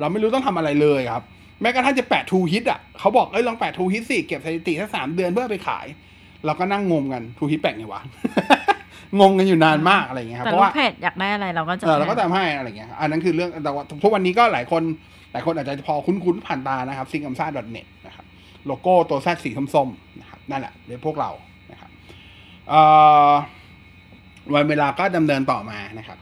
[0.00, 1.22] เราไม่รู้ต้องทำอะไรเลยครับ
[1.60, 5.86] แม้กระทั่งจะแปะทูฮิตอะเขาบอกเอ้ยลองแปะทูฮิตสิเก็บสถิติสักสามเดือนเพื่อเอาไปขาย
[6.44, 8.02] เราก็นั่งงมกันทูฮิตแปะไงวะ
[9.20, 14.82] งงกันอยู่นานมากอะไรอย่างเงี้ยครับแต่เพราะลูกว่าเพจอยากได้อะไรเราก็จะ เออเราก็ทำให้อะไรอย่างเงี้ยอันนั้นคือเรื่องแต่ว่าทุกวันนี้ก็หลายคน
[15.32, 18.24] หลายคนอาจจะพอคุ้นๆผ่านตานะครับซิงคัมซ่า .net นะครับ
[18.66, 21.30] โลโก้ตัวแซดสีส้มๆนะครับนั่นแหละเดี๋ยวพวกเรา
[21.72, 21.90] นะครับ
[22.68, 22.80] เอ่
[23.30, 23.32] อ
[24.54, 26.18] วันเวลาก็ดำเนินต่อมานะครับ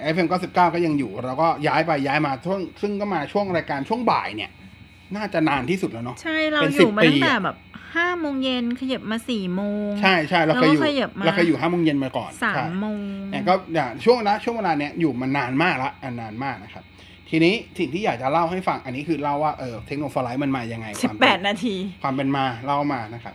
[0.00, 4.50] ไอเฟมก็สิบเก้าก็ยังอยู่เราก็ย้ายไปย้ายมาช่วงซึ่งก็มาช่วงรายการช่วงบ่ายเนี่ย
[5.16, 7.56] น่าจะนานที่สุดแล้วเนาะ ใช่เราเป็นอยู่มา10ปีตั้งแต่อะ แบบ
[7.96, 12.98] ห้าโมงเย็นขยับมาสี่โมงใช่ใช่เราเคยอยู่แล้วก็ขยับมาเราเคยอยู่ห้าโมงเย็นมาก่อนสาใช่มโมง
[13.30, 16.84] เนี่ยก็อย่างช่วงนะช่วงเวลาเนี้ยอยู่มานานมากละอันนานมากนะครับ
[17.30, 23.34] ทีนี้สิ่งที่อยากจะเล่าให้ฟังอันนี้คือเล่าว่าเออเทคโนโลยีมันมายังไงสิบความแปเป็ดนนาที ความเป็นมาเล่ามานะครับ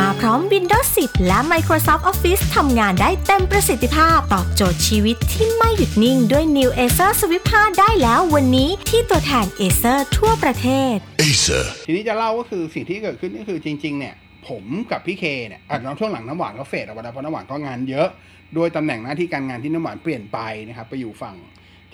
[0.00, 10.94] มาพร้อม Windows 10 และ Microsoft Office ทำงานได้เต็มประสิทธิภาพ ตอบโจทย์ชีวิตที่ไม่หยุดนิ่งด้วย New Acer Swift 5 ได้แล้ววันนี้ที่ตัวแทน Acer ทั่วประเทศ
[11.22, 11.64] Acer.
[11.86, 14.14] ทีนี้จะเล่าก็คือสิ่งที่เกิดขึ้นก็คือจริง ๆ เนี่ย
[14.48, 18.08] ผมกับพี่เคเนี่ยอะน้องช่วงหลังน้ำหวานก็เฟดออกไปแล้วเพราะน้ำหวานก็งานเยอะ
[18.54, 21.36] โดยตำแหน่งหน้าที่การงานที่น้ำหวานเปลี่ยนไปนะครับไปอยู่ฝั่ง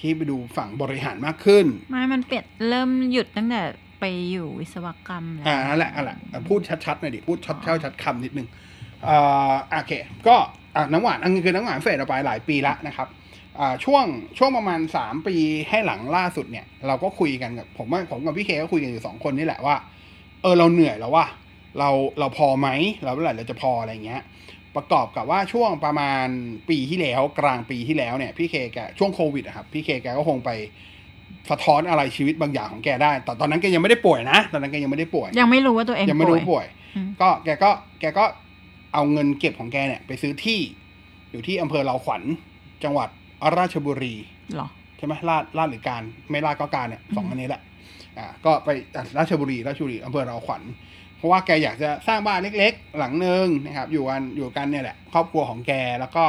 [0.00, 3.62] ที่ไปดูฝั่งบริหารมากขึ้น ไม่ มันเปลี่ยนเริ่มหยุดตั้งแต่
[4.00, 6.16] ไปอยู่วิศวกรรมแล้วอ่านั่นแหละนั่นแหละ
[6.48, 8.48] พูดชัดๆหน่อยดิพูดชัดเท่าชัดคำนิดนึง
[9.08, 9.92] อ่าโอเค
[10.26, 10.36] ก็
[10.76, 13.08] อะน้ำหวานอันนี้คือน้ำหวานเฟดออกไปหลายปีละนะครับ
[13.58, 14.04] อ่าช่วง
[14.38, 15.36] ช่วงประมาณสามปี
[15.68, 19.76] ให้หลังล่าสุดเนี่ย เราก็คุยกันกับผมว่าผมกับพี่เคก็คุยกันอยู่สองคนนี่แหละว่า
[20.42, 21.26] เออเราเหนื่อยแล้วว่า
[21.78, 22.68] เราเราพอไหม
[23.04, 24.22] เราเมื่อไหร่เราจะพออะไรเงี้ย
[24.76, 26.26] ประกอบกับว่าช่วงประมาณ
[26.70, 30.50] ปีที่แล้วกลางปีที่แล้วเนี่ยพี่เคแกช่วงโควิดอะครับพี่เคแกก็คงไป
[31.50, 38.24] สะท้อนอะไรชีวิตบางอย่างของแกได้ แต่ตอนนั้นแกยังไม่ได้ป่วยนะ ตอนนั้นแกยังไม่ได้ป่วย ยังไม่รู้ว่าตัวเองยังไม่ป่รู้วยป่วยอืมก็แกก็แกก็
[38.94, 40.60] เอาเงินเก็บของแกเนี่ย ไปซื้อที่
[41.30, 42.22] อยู่ที่อำเภอเราขวัญ
[42.84, 43.08] จังหวัด
[43.56, 44.14] ราชบุรี
[44.54, 47.62] เหรอใช่ไหมลาดลาดหรือการ ไม่ลาดก็การเนี่ยสองอืมอันนี้แหละ
[48.18, 50.62] อ่า ก็ไปอะราชบุรีราชบุรีอำเภอเราขวัญ
[51.16, 56.24] เพราะว่าแกอยากจะสร้างบ้านเล็ก ๆ หลังหนึ่งนะครับ อยู่กันอยู่กันเนี่ยแหละ ครอบครัวของแกแล้วก็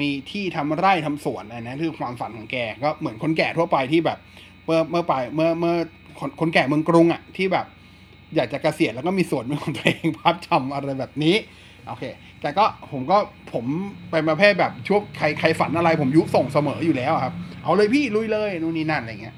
[0.00, 4.18] มีที่ทำไร่ทำสวนอะไรนะคือความฝันของแกก็เหมือนคนแก่ทั่วไปที่แบบ
[4.64, 5.76] เมื่อเมื่อไปเมื่อเมื่อ
[6.18, 7.66] คนคนแก่เมืองกรุงอะที่แบบ
[8.36, 11.36] อยากจะเกษียณแล้วก็มีสวนเป็นของตัวเองภาพจำอะไรแบบนี้
[11.88, 12.04] โอเค
[12.40, 13.18] แต่ก็ผมก็
[13.52, 13.64] ผม
[14.10, 19.36] เป็นประเภทแบบช่วงใครใครฝันอะไรผมยุส่งเสมออยู่แล้วครับ เอาเลยพี่ลุยเลยนู่นนี่นั่นอะไรเงี้ย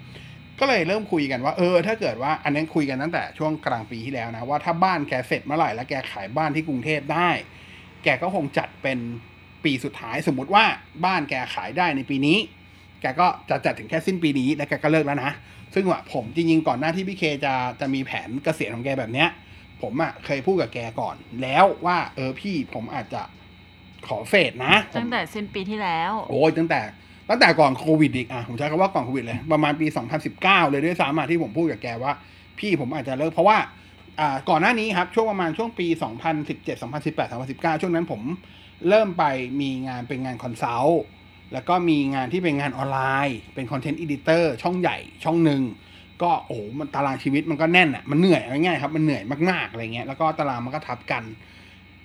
[0.60, 7.30] ก็เลยเริ่มคุยกันว่าเออถ้าเกิดว่าอันนั้นคุยกันตั้งแต่ช่วงกลางปีที่แล้วนะว่าถ้าบ้านแกเสร็จเมื่อไหร่แล้วแกขายบ้านที่กรุงเทพได้
[8.04, 8.98] แกก็คงจัดเป็น
[9.64, 10.64] ปีสุดท้ายสมมติว่า
[11.04, 12.38] บ้านแกขายได้ในปีนี้
[13.00, 15.32] แกก็จะจัดถึงแค่สิ้นปีนี้แล้วแกก็เลิกแล้วนะ
[15.74, 19.28] ซึ่งว่าผมจริงๆก่อนหน้าที่พี่เคจะจะมีแผนเกษียณของแกแบบเนี้ย
[19.82, 23.22] ผมอะ่ะเคยพูดกับแกก่อน แล้วว่าเออพี่ผมอาจจะ
[24.06, 26.80] ขอเฟดนะผมตั้งแต่สิ้นปีที่แล้ว โอ้ยตั้งแต่
[27.30, 29.86] ตั้งแต่ก่อนโควิดอีกอะผมใช้คำว่าก่อนโควิดเลยประมาณปี
[30.28, 32.12] 2019 เลยด้วยซ้ำอะที่ผมพูดกับแกว่า
[32.58, 33.58] พี่ผมอาจจะเลิกเพราะว่า
[34.20, 35.86] อ่าก่อนหน้านี้ครับช่วงประมาณช่วงปี
[36.34, 38.22] 2017 2018 2019 ช่วงนั้นผม
[38.88, 39.24] เริ่มไป
[39.60, 41.02] มีงานเป็นงาน consult
[41.52, 45.62] แล้วก็มีงานที่เป็นงานออนไลน์ เป็น content editor ช่องใหญ่ช่องหนึ่ง
[46.22, 51.22] ก็โอ้โหมันตารางชีวิตมันก็แน่นอะมันเหนื่อยง่ายๆครับมันเหนื่อยมากๆอะไรเงี้ยแล้วก็ตารางมันก็ทับกัน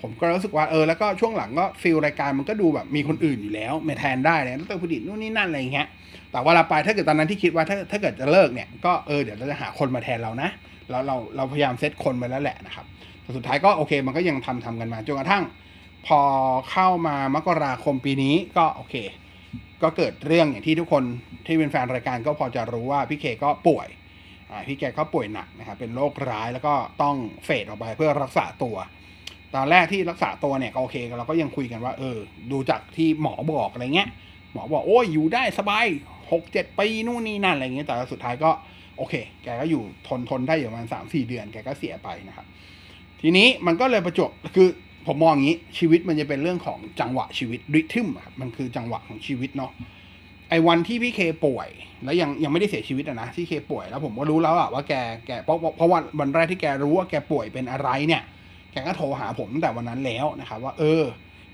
[0.01, 5.88] ผมก็รู้สึกว่าเออแล้วก็ช่วงหลังก็ feel รายการมันก็ดูแบบมีคนอื่นอยู่แล้วมาแทนได้เลยแล้วตัวผลิตนู่นนี่นั่นอะไรเงี้ย
[6.31, 10.49] แต่เวลาไปถ้าเกิดตอนนั้นที่คิดว่าถ้าถ้าเกิดจะเลิกเนี่ยก็เออเดี๋ยวเราจะหาคนมาแทนเรานะ
[10.89, 12.86] เราเราเราพยายามเซตคนไปแล้วแหละนะครับ
[13.21, 15.43] แต่สุดท้ายก็โอเคมันก็ยังทำทำกันมาจนกระทั่ง
[16.07, 16.21] พอ
[16.71, 18.95] เข้ามามกราคมปีนี้ก็โอเค
[19.83, 21.03] ก็เกิดเรื่องอย่างที่ทุกคน
[21.45, 23.87] ที่เป็นแฟนรายการก็พอจะรู้ว่าพี่เคก็ป่วย
[24.67, 28.75] พี่แกก็ป่วยหนักนะครับเป็นโรคร้ายแล้วก็ต้องเฟดออกไปเพื่อรักษาตัว
[29.55, 32.17] ตอนแรกที่รักษาตัวเนี่ยก็โอเคเราก็ยังคุยกันว่า เออ
[32.51, 34.09] ดูจากที่หมอบอกอะไรเงี้ย
[34.53, 35.85] หมอบอกโอ้ยอยู่ได้สบาย
[36.31, 38.51] หกเจ็ดปีนู่นนี่นั่นอะไรเงี้ยแต่สุดท้ายก็
[38.97, 39.13] โอเค
[39.43, 42.45] แกก็อยู่ทนทนได้อยู่ประมาณสามสี่เดือน แกก็เสียไปนะครับ
[43.21, 44.69] ทีนี้มันก็เลยประจวบคือ
[45.07, 49.71] ผมมองอย่างนี้ชีวิตมันจะเป็นเรื่องของจังหวะชีวิตริทึมครับมันคือจังหวะของชีวิตเนาะ
[50.49, 51.69] ไอ้วันที่พี่เคป่วย
[52.03, 54.93] แล้วยังยังไม่ได้เสียชีวิตอะนะที่เคป่วยแล้วผมก็รู้แล้วอะว่าแก
[55.27, 58.21] แกเพราะเพราะวันวันแรกที่แกรู้ว่าแกป่วยเป็นอะไรเนี่ย
[58.71, 61.03] แกก็โทรหาผมตั้งแต่วันนั้นแล้วนะครับ ว่า เออ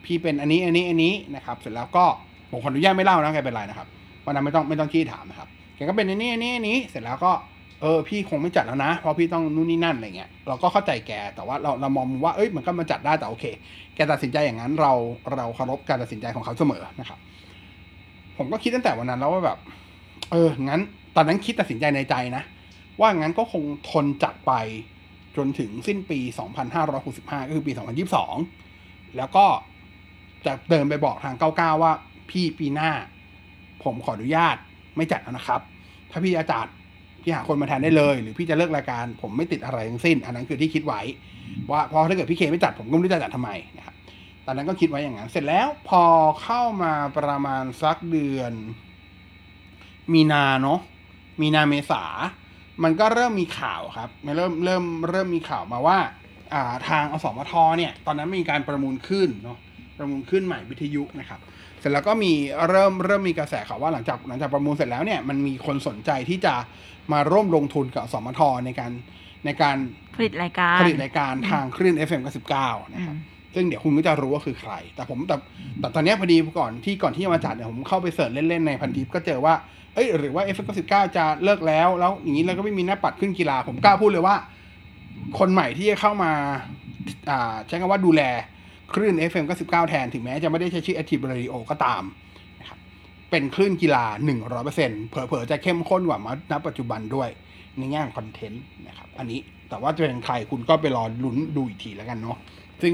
[0.06, 2.06] พี่เป็นอันนี้อันนี้อันนี้นะครับ เสร็จแล้วก็
[2.52, 3.88] ผมขออนุญาตไม่เล่านะแกเป็นไรนะครับ
[4.26, 7.32] วันนั้นไม่ต้องไม่ต้องชี้ถามนะครับแกก็เป็นอันนี้อันนี้อันนี้ เสร็จแล้วก็
[7.82, 13.46] เออพี่คงไม่จัดแล้วนะเพราะพี่ต้องนู่นนี่นั่นอะไรเงี้ยเราก็เข้าใจแกแต่ว่าเราเรามองว่าเอ้ยมันก็มาจัดได้แต่โอเค
[13.96, 14.94] แกตัดสินใจอย่างนั้นเรา
[15.36, 17.20] เราเคารพการตัดสินใจของเขาเสมอนะครับ
[18.38, 19.58] ผมก็คิดตั้งแต่วันนั้นแล้วว่าแบบ
[20.32, 20.82] เอองั้น
[21.16, 22.44] ตอนนั้นคิดตัดสินใจในใจนะ
[23.00, 24.54] ว่างั้นก็คงทนจัดไป
[25.38, 26.20] จนถึงสิ้นปี
[26.84, 27.72] 2565 ก็คือปี
[28.44, 29.46] 2022 แล้วก็
[30.46, 31.92] จะเดินไปบอกทาง 99 ว่า
[32.30, 32.92] พี่ปีหน้า
[33.84, 34.56] ผมขออนุญาต
[34.96, 35.62] ไม่จัดแล้วนะครับ
[36.12, 36.68] ถ้าพี่จะจัด
[37.30, 41.02] พี่หาคนมาแทนได้เลย หรือพี่จะเลิกรายการ ผมไม่ติดอะไรทั้งสิ้น อันนั้นคือที่คิดไว้
[41.72, 43.96] ว่าพอถ้าเกิดพี่เคไม่จัดผมก็ไม่รู้จะจัดทำไมนะครับ
[44.46, 46.04] ตอนนั้นก็คิดไว้อย่างนั้นเสร็จแล้วพอ
[46.42, 48.54] เข้ามาประมาณสักเดือน
[50.14, 50.80] มีนาเนาะ
[51.42, 52.04] มีนาเมษา
[52.84, 55.98] มันก็เริ่มมีข่าวครับมันเริ่มเริ่มเริ่มมีข่าวมาว่า
[56.54, 59.58] อ่าทางอสมทเนี่ย ตอนนั้นมีการประมูลขึ้นเนาะ
[59.98, 61.40] ประมูลขึ้นใหม่วิทยุนะครับ
[61.80, 62.32] เสร็จแล้วก็มี
[62.70, 66.54] เริ่มเริ่มมีกระแสข่าวว่าหลังจากหลังจากประมูลเสร็จแล้วเนี่ยมันมีคนสนใจที่จะ
[67.14, 68.92] มาร่วมลงทุนกับอสมทในการ
[69.46, 69.78] ในการ
[70.16, 72.22] ผลิตรายการผลิตรายการทางคลื่น FM
[72.58, 73.16] 99นะครับ
[73.56, 75.36] ซึ่งเดี๋ยวคุณก็จะรู้ว่าคือใคร แต่ผมแต่
[75.80, 79.54] แต่ตอนเนี้ยพอดีก่อนที่ก่อนที่จะมาจัดเนี่ยผมเข้าไปเสิร์ชเล่นๆในพันทิปก็เจอว่า
[79.94, 84.36] เอ้ยหรือว่า FM 99จะเลิกแล้ว แล้วอย่างนี้เราก็ไม่มีหน้าปัดขึ้นกีฬา ผมกล้าพูดเลยว่า
[85.40, 86.32] คนใหม่ที่จะเข้ามา
[87.30, 88.22] อ่าใช้คำว่าดูแล
[88.94, 92.29] คลื่น FM 99แทนถึงแม้จะไม่ได้ใช้ชื่อ Active Radio ก็ตามนะครับ
[93.32, 94.06] เป็นคลื่นกีฬา
[94.58, 97.30] 100%เผลอๆจะเข้มข้นกว่ามาณปัจจุบันด้วย
[97.78, 99.40] ในแง่ของคอนเทนต์นะครับ อันนี้
[99.70, 102.38] แต่ว่าจะเป็นใครคุณก็ไปรอลุ้นดูอีกทีแล้วกันเนาะ
[102.82, 102.94] ซึ่ง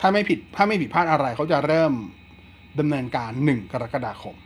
[0.00, 1.92] ถ้าไม่ผิดถ้าไม่ผิดพลาดอะไรเขาจะเริ่ม
[2.78, 4.36] ดำเนินการหนึ่งกรกฎาคม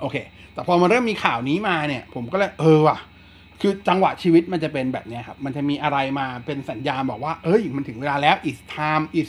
[0.00, 0.16] โอเค
[0.52, 2.98] แต่พอมาเริ่มมีข่าวนี้มาเนี่ย ผมก็เลยเออว่ะ
[3.60, 9.28] คือจังหวะชีวิตมันจะเป็นแบบนี้ครับ มันจะมีอะไรมาเป็นสัญญาณบอกว่า เอ้ย มันถึงเวลาแล้ว is time is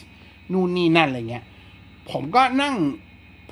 [0.51, 1.43] นู่นนี่นั่นอะไรเงี้ย
[2.11, 2.75] ผมก็นั่ง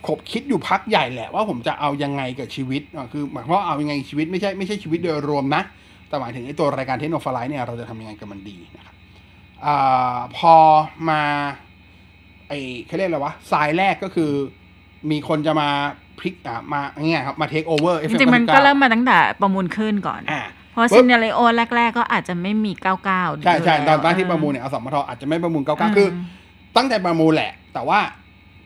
[0.08, 5.64] ขบคิดอยู่พักใหญ่แหละว่าผมจะเอายังไงกับชีวิตอะคือหมายความว่าเอายังไงชีวิตไม่ใช่ไม่ใช่ชีวิตโดยรวมนะ
[6.08, 8.96] แต่หมายถึงไอ้ตัวรายการเทคโนโลยีเนี่ยเราจะทำยังไงกับมันดีนะครับ
[9.66, 10.56] อาพอ
[11.10, 11.22] มา
[12.48, 14.32] ไอ้เขาเรียกอะไรวะสายแรกก็คือ
[15.12, 15.70] มีคนจะมา
[16.20, 21.40] พลิกอะมาเงี้ยครับมาเทคโอเวอร์จริงๆมันก็เริ่มมาตั้งแต่ประมูลขึ้นก่อนอ่าเพราะปุ๊ซิบนเนเรโอ
[21.76, 22.72] แรก ๆ ก็อาจจะไม่มี
[23.10, 26.08] 99 ใช่ใช่ตอนตอนที่เประมูลเนี่ยอสมทอาจจะไม่ประมูลเก้าเก้าคือ
[26.76, 28.00] ตั้งใจประมูลแหละ แต่ว่า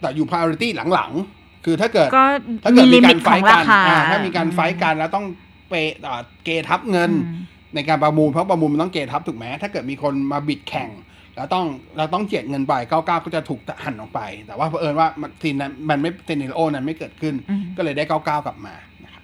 [0.02, 2.26] แต่อยู่ priority หลังๆ คือถ้าเกิดก็
[2.64, 5.26] ถ้าเกิมีดลิมีมิกาตรไฟของท์รากันคาอ่าถ้ามีการไฟท์กันแล้วต้อง
[5.70, 5.74] เป
[6.08, 7.44] อ่าเกทับเงินอืม
[7.76, 10.90] ในการประมูลเพราะประมูลมันต้องเกทับถูกไหมถ้าเกิดมีคนมา bid แข่ง
[11.36, 11.66] แล้วต้อง
[11.98, 19.24] เราต้องเจียดเงินไปเก้าเก้าก็จะถูกหันออกไป แต่ว่าเผอิญว่ามัน scene นั้นมันไม่ scenario นั้นไม่เกิดขึ้นอืมก็เลยได้เก้าเก้ากลับมานะครับ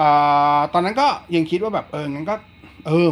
[0.00, 2.34] อ่าตอนนั้นก็ยังคิดว่าแบบเอองั้นก็
[2.86, 3.08] เออ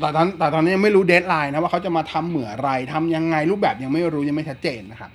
[0.00, 5.10] แต่ตอนแต่ตอนนี้ยังไม่รู้ deadline นะว่าเขาจะมาทำเมื่อไรทำยังไงรูปแบบยังไม่รู้ยังไม่ชัดเจนนะครับ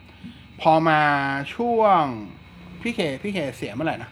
[0.61, 1.01] พอมา
[1.55, 2.03] ช่วง
[2.81, 4.09] พี่เคพี่เคเสียเมื่อไหร่นะ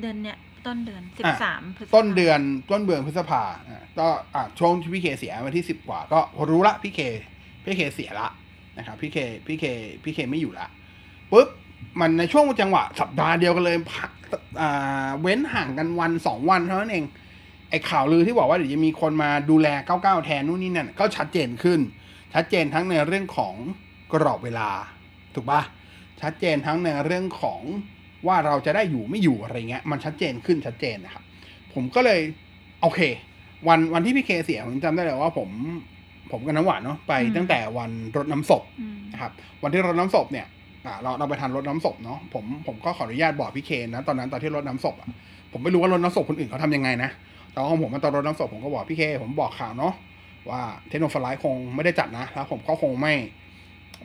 [0.00, 6.18] เดือนเนี้ยต้นเดือนอะ13พฤษภาต้นเดือนต้นเดือนพฤษภาอะก็อะช่วงที่พี่เคเสียวันที่สิบกว่า ก็
[6.50, 7.00] รู้ละพี่เค
[7.64, 8.28] พี่เคเสียละ
[8.78, 9.64] นะครับพี่เคพี่เค
[10.04, 10.66] พี่เคไม่อยู่ละ
[11.32, 11.48] ปุ๊บ
[12.00, 14.10] มันในช่วงจังหวะ สัปดาห์เดียวกันเลยพัก
[14.60, 17.04] อ่าเว้นห่างกันวันสองวันเท่านั้นเอง
[17.70, 21.80] ไอ้ข่าวลือที่บอกว่าเดี๋ยวจะมีคนมาดูแล99แทนนู่นนี่นั่นก็ชัดเจนขึ้น
[22.34, 23.54] ชัดเจนทั้งในเรื่องของ
[24.12, 24.68] กรอบเวลา
[25.34, 25.62] ถูกปะ
[26.22, 27.60] ชัดเจนทั้งในเรื่องของ
[28.26, 31.24] ว่าเราจะได้อยู่ไม่อยู่อะไรเงี้ย มันชัดเจนขึ้นชัดเจนนะครับ
[31.74, 32.20] ผมก็เลย
[32.82, 33.00] โอเค
[33.68, 35.48] วันวันที่พี่เคเสียผมจำได้เลยว่าผม
[36.32, 39.32] ผมกับน้ำหวานเนาะไปตั้งแต่วันรดน้ำศพอืมนะครับ
[39.62, 40.46] วันที่รดน้ำศพเนี่ย
[40.86, 45.08] อ่าเราเราไปทานรดน้ำศพเนาะผมผมก็ขออนุญาตบอกพี่เคนะตอนนั้นตอนที่รดน้ำศพอะ
[45.52, 47.10] ผมไม่รู้ว่ารดน้ำศพคนอื่นเขาทำยังไงนะ
[47.50, 49.94] แต่ของผมมันตอนรดน้ำศพผมก็บอกพี่เค ผมบอกข่าวเนาะ
[50.50, 53.12] ว่าเทคโนโลยีคงไม่ได้จัดนะแล้วผมก็คงไม่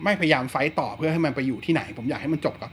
[0.04, 2.70] ไม่พยายามไฟต์ต่อเพื่อให้มันไปอยู่ที่ไหน ผมอยากให้มันจบกับ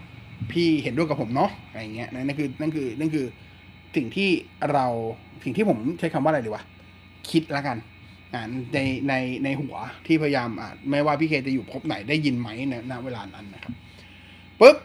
[0.00, 3.26] 99 พี่เห็นด้วยกับผมเนาะอะไรเงี้ยนั่นคือนั่นคือนั่นคือ
[3.96, 4.30] สิ่งที่
[4.72, 4.86] เรา
[5.44, 6.64] สิ่งที่ผมใช้คำว่าอะไรดีวะ
[7.30, 7.76] คิดแล้วกัน
[8.74, 9.74] ในในในหัว
[10.06, 13.72] ที่พยายามอ่าไม่ว่าพี่เคจะอยู่พบไหนได้ยินไหมในณเวลานั้นนะครับ
[14.60, 14.76] ปุ๊บ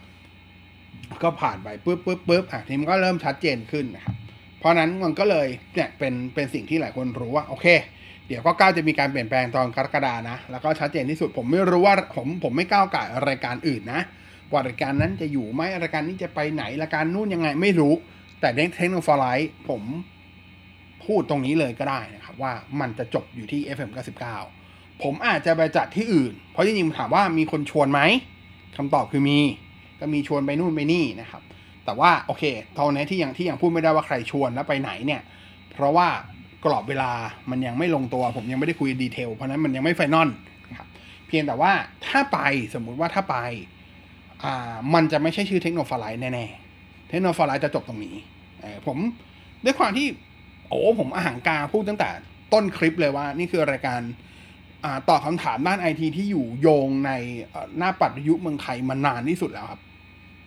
[1.24, 4.16] ก็ผ่านไปปุ๊บปุ๊บปุ๊บอะทีมก็เริ่มชัดเจนขึ้นนะครับ
[4.60, 7.68] เพราะนั้นมันก็เลยเนี่ยเป็นเป็นสิ่งที่หลายคนรู้ว่า โอเค
[8.30, 14.02] เดี๋ยวก็ก้าวจะมีการเปลี่ยนแปลงตอนกรกฎานะ แล้วก็ชัดเจนที่สุดผมไม่รู้ว่าผมผมไม่ก้าวไก่รายการอื่นนะ
[14.52, 17.94] ว่ารายการนั้นจะอยู่ไหมรายการนี้จะไปไหนรายการนู่นยังไงไม่รู้
[18.42, 19.82] แต่ในเทคโนโลยีผม
[21.06, 23.92] พูดตรงนี้เลยก็ได้นะครับ ว่ามันจะจบอยู่ที่ FM
[24.46, 28.02] 99 ผมอาจจะไปจัดที่อื่น เพราะจริงๆถามว่ามีคนชวนไหม
[28.78, 29.40] คำตอบคือมี
[30.00, 31.42] ก็มีชวนไปนู่นไปนี่นะครับ
[31.86, 32.44] แต่ว่าโอเค
[32.78, 35.22] ตอนนี้ที่ยังที่ยังพูดไม่ได้ว่าใครชวนแล้วไปไหนเนี่ย
[35.74, 36.08] เพราะว่า
[36.66, 37.12] กรอบเวลา
[37.50, 40.30] มันยังไม่ลงตัว ผมยังไม่ได้คุย detail เพราะฉะนั้นมันยังไม่ final
[40.70, 40.88] นะครับ
[41.28, 41.72] เพียงแต่ว่า
[42.08, 42.40] ถ้าไป
[42.74, 43.38] สมมุติว่าถ้าไป
[44.44, 48.16] อ่ามันจะไม่ใช่ชื่อเทคโนโลยีแน่ๆ เทคโนโลยีจะจบตรงนี้
[48.62, 48.98] เออผม
[49.64, 50.08] ด้วยความที่
[50.70, 52.10] โอ้ผมอหังการพูดตั้งแต่
[52.54, 54.02] ต้นคลิปเลยว่า นี่คือรายการ
[54.84, 57.12] อ่าตอบคำถามด้านไอทีที่อยู่โยงใน
[57.50, 59.82] เอ่อหน้าปัดวิทยุเมืองไทยมานานที่สุดแล้วครับ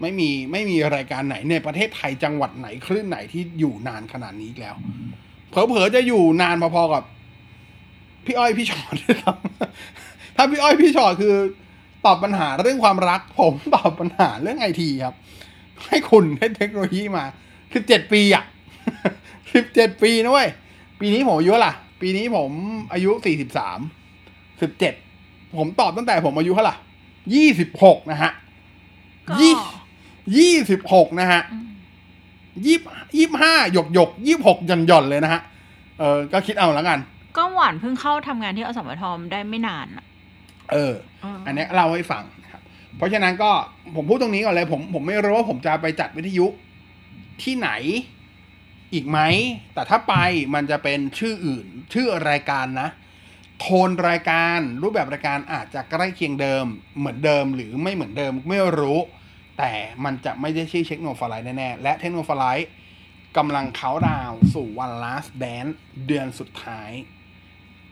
[0.00, 4.76] ไม่มีไม่มีรายการไหนในประเทศไทยจังหวัดไหนคลื่นไหนที่อยู่นานขนาดนี้อีกแล้ว
[5.52, 7.02] เผลอๆจะอยู่นานพอๆกับ
[8.24, 11.34] พี่อ้อยพี่ชอตด้วยซ้ำถ้าพี่อ้อยพี่ชอตคือ
[12.04, 15.14] ตอบปัญหาเรื่องความรัก ผมตอบปัญหาเรื่องไอทีครับ
[15.86, 17.24] ให้คุณให้เทคโนโลยีมา
[17.74, 18.44] สิบเจ็ดปีอะ
[19.54, 20.48] สิบเจ็ดปีนะเว้ย
[21.00, 22.50] ปีนี้ผมอายุเท่าไหร่ปีนี้ผม
[22.92, 23.78] อายุสี่สิบสาม
[24.62, 24.94] สิบเจ็ด
[25.58, 26.76] ผมตอบตั้งแต่ผมอายุเท่าไหร่
[27.34, 28.32] ยี่สิบหกนะฮะ
[29.40, 29.54] ยี่
[30.36, 31.40] ยี่สิบหกนะฮะ
[32.66, 32.78] ยี่
[33.16, 35.40] ยี่ห้าหยกหยกยี่หกหย่อนหย่อนๆเลยนะฮะ
[35.98, 36.98] เออก็คิดเอาแล้วกัน
[37.36, 40.04] ก็หวานเพิ่งเข้าทำงานที่อสมทได้ไม่นานอะ
[40.72, 40.94] เออ
[41.46, 42.62] อันเนี้ยเล่าให้ฟังนะครับ
[42.96, 43.50] เพราะฉะนั้นก็
[43.96, 46.46] ผมพูดตรงนี้ก่อนเลย ผมผมไม่รู้ว่าผมจะไปจัดวิทยุ
[47.42, 47.70] ที่ไหน
[48.92, 49.18] อีกไหม
[49.74, 50.14] แต่ถ้าไป
[50.54, 52.88] มันจะเป็นชื่ออื่น ชื่อรายการนะ
[53.60, 56.64] โทนรายการรูปแบบรายการอาจจะใกล้เคียงเดิม
[56.98, 58.98] เหมือนเดิมหรือไม่เหมือนเดิมไม่รู้
[59.58, 59.72] แต่
[60.04, 62.62] มันจะไม่ได้ชื่อเทคโนโลยีแน่ๆและเทคโนโลยี
[63.36, 65.74] กำลังเขาดาวสู่วัน last dance
[66.06, 66.90] เดือนสุดท้าย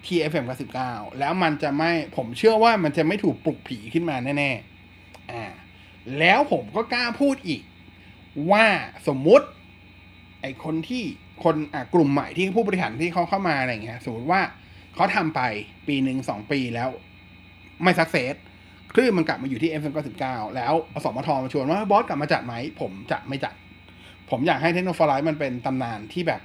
[0.05, 0.47] ที่ FM
[0.83, 5.45] 99แล้วมันจะไม่ผมเชื่อว่ามันจะไม่ถูกปลุกผีขึ้นมาแน่ๆอ่า
[6.19, 7.63] แล้วผมก็กล้าพูดอีก
[8.51, 8.67] ว่า
[9.09, 9.47] สมมุติ
[10.41, 11.03] ไอคนที่
[11.45, 14.41] คนอะกลุ่มใหม่ที่ผู้บริหารที่เขาเข้ามาอะไรเงี้ยสมมติว่า
[14.95, 15.41] เขาทำไป
[15.87, 16.89] ปีหนึ่งสองปีแล้ว
[17.83, 18.35] ไม่สักเซส
[18.95, 23.55] คลื่นมันกลับมาอยู่ที่ FM 99 แล้วอสมทมาชวนว่าบอสกลับมาจัดไหม ผมจะไม่จัด
[24.31, 26.41] ผมอยากให้เทคโนโลยีมันเป็นตำนานที่แบบ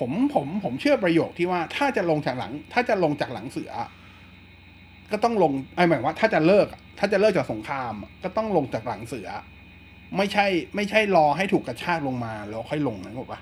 [0.00, 3.72] ผมผมผมเชื่อประโยคที่ว่าถ้าจะลงจากหลัง ถ้าจะลงจากหลังเสือ
[5.12, 6.66] ก็ต้องลงไอ้หมายว่า ถ้าจะเลิก
[6.98, 9.28] ถ้าจะเลิกจากสงคราม ก็ต้องลงจากหลังเสือ
[10.16, 13.40] ไม่ใช่ ไม่ใช่รอให้ถูกกระชากลงมาแล้วค่อยลงนะบอกว่า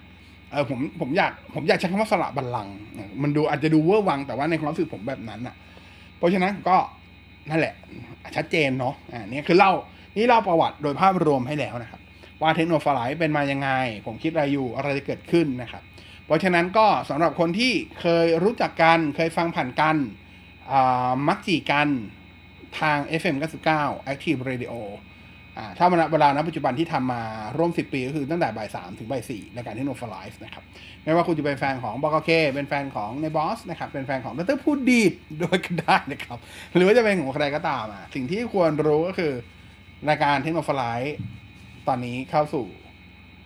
[0.51, 2.77] เออผมผมอยากผมอยากใช้คำว่าสละบัลลังก์
[3.22, 5.55] มันดูอาจจะดูเวอร์วังแต่ว่าในความรู้สึกผมแบบนั้นอะ
[6.18, 6.77] เพราะฉะนั้นก็
[7.50, 7.74] นั่นแหละ
[8.37, 9.72] ชัดเจนเนาะอ่านี่คือเล่า
[10.16, 12.00] นี่เล่าประวัติโดยภาพรวมให้แล้วนะครับ
[12.42, 13.70] ว่าเทคโนโลยีเป็นมายังไง
[14.06, 15.82] ผมคิดอะไรอยู่อะไรจะเกิดขึ้นนะครับ
[16.26, 19.96] เพราะฉะนั้นก็สำหรับคนที่เคยรู้จักกันเคยฟังผ่านกัน
[21.28, 21.88] มักจีกัน
[22.80, 23.37] ทาง FM
[23.74, 25.08] 99 Active Radio อ่า
[25.79, 27.23] ถ้าเวลาเวลาณปัจจุบันที่ทำมา
[27.59, 30.64] ร่วม 10 ปีก็คือตั้งแต่บ่าย3ถึงบ่าย4ในการที่โนฟลายส์นะครับ
[31.05, 36.38] ไม่ว่าคุณจะเป็นแฟนของบอกเคเป็นแฟนของในบอสนะครับ เป็นแฟนของดรพูดดีดโดยก็ได้นะครับ
[36.77, 39.33] หรือว่าจะเป็นของใครก็ตามอะสิ่งที่ควรรู้ก็คือ
[40.09, 41.03] รายการเทคโนโลยี
[41.88, 42.64] ตอนนี้เข้าสู่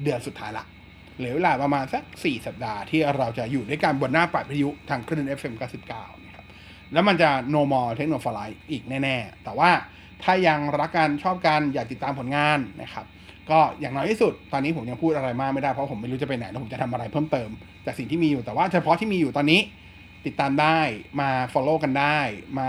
[0.03, 0.64] เดือนสุดท้ายละ
[1.18, 5.55] เหลือเวลาประมาณสัก 4 สัปดาห์ที่เราจะอยู่ด้วยกันบนหน้าปัดวิทยุทางคลื่น FM
[5.90, 6.44] 99นะครับ
[6.92, 9.70] แล้วมันจะ no more เทคโนโลยีอีกแน่ ๆ แต่ว่า
[10.24, 13.06] ถ้ายังรักกันชอบกันอยากติดตามผลงานนะครับ
[13.50, 17.50] ก็อย่างน้อยที่สุด ตอนนี้ผมยังพูดอะไรมากไม่ได้เพราะผมไม่รู้จะไปไหนแล้วผมจะทำอะไรเพิ่มเติม
[17.87, 19.61] จากสิ่งที่มีอยู่แต่ว่าเฉพาะที่มีอยู่ตอนนี้
[20.26, 20.78] ติดตามได้
[21.20, 22.18] มา follow กันได้
[22.58, 22.68] มา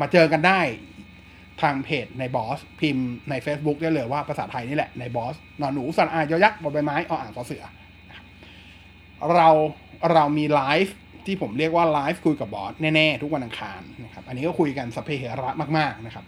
[0.00, 0.60] มาเจอกันได้
[1.62, 7.64] ทางเพจในบอสพิมพ์ใน Facebook ได้เลยว่าภาษาไทยนี่แหละในบอสนอหนูสระอายอยักษ์บอใบไม้ออ่างสอเสือ
[9.34, 9.48] เรา
[10.12, 10.94] เรามีไลฟ์
[11.26, 16.24] ที่ผมเรียกว่าไลฟ์คุยกับบอสแน่ ๆ ทุกวันอังคารนะครับอันนี้ก็คุยกันสัพเพเหระมาก ๆ นะครับ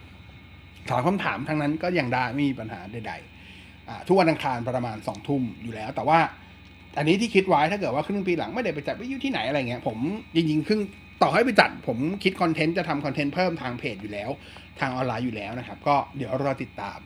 [0.91, 6.19] ถามคำถามทั้งนั้นก็ยังได้ไม่มีปัญหาใดๆทุกวันอังคารประมาณสองทุ่มอยู่แล้ว แต่ว่า
[6.99, 9.99] อันนี้ที่คิดไว้ถ้าเกิดว่าครึ่งปีหลังไม่ได้ไปจัดวิทยุที่ไหนอะไรเงี้ยผม
[10.35, 10.81] จริงๆครึ่ง
[11.23, 14.31] ต่อให้ไปจัดผมคิด content จะทำ content เพิ่มทางเพจอยู่แล้ว
[14.81, 16.99] ทางออนไลน์อยู่แล้วนะครับ ก็เดี๋ยวรอติดตาม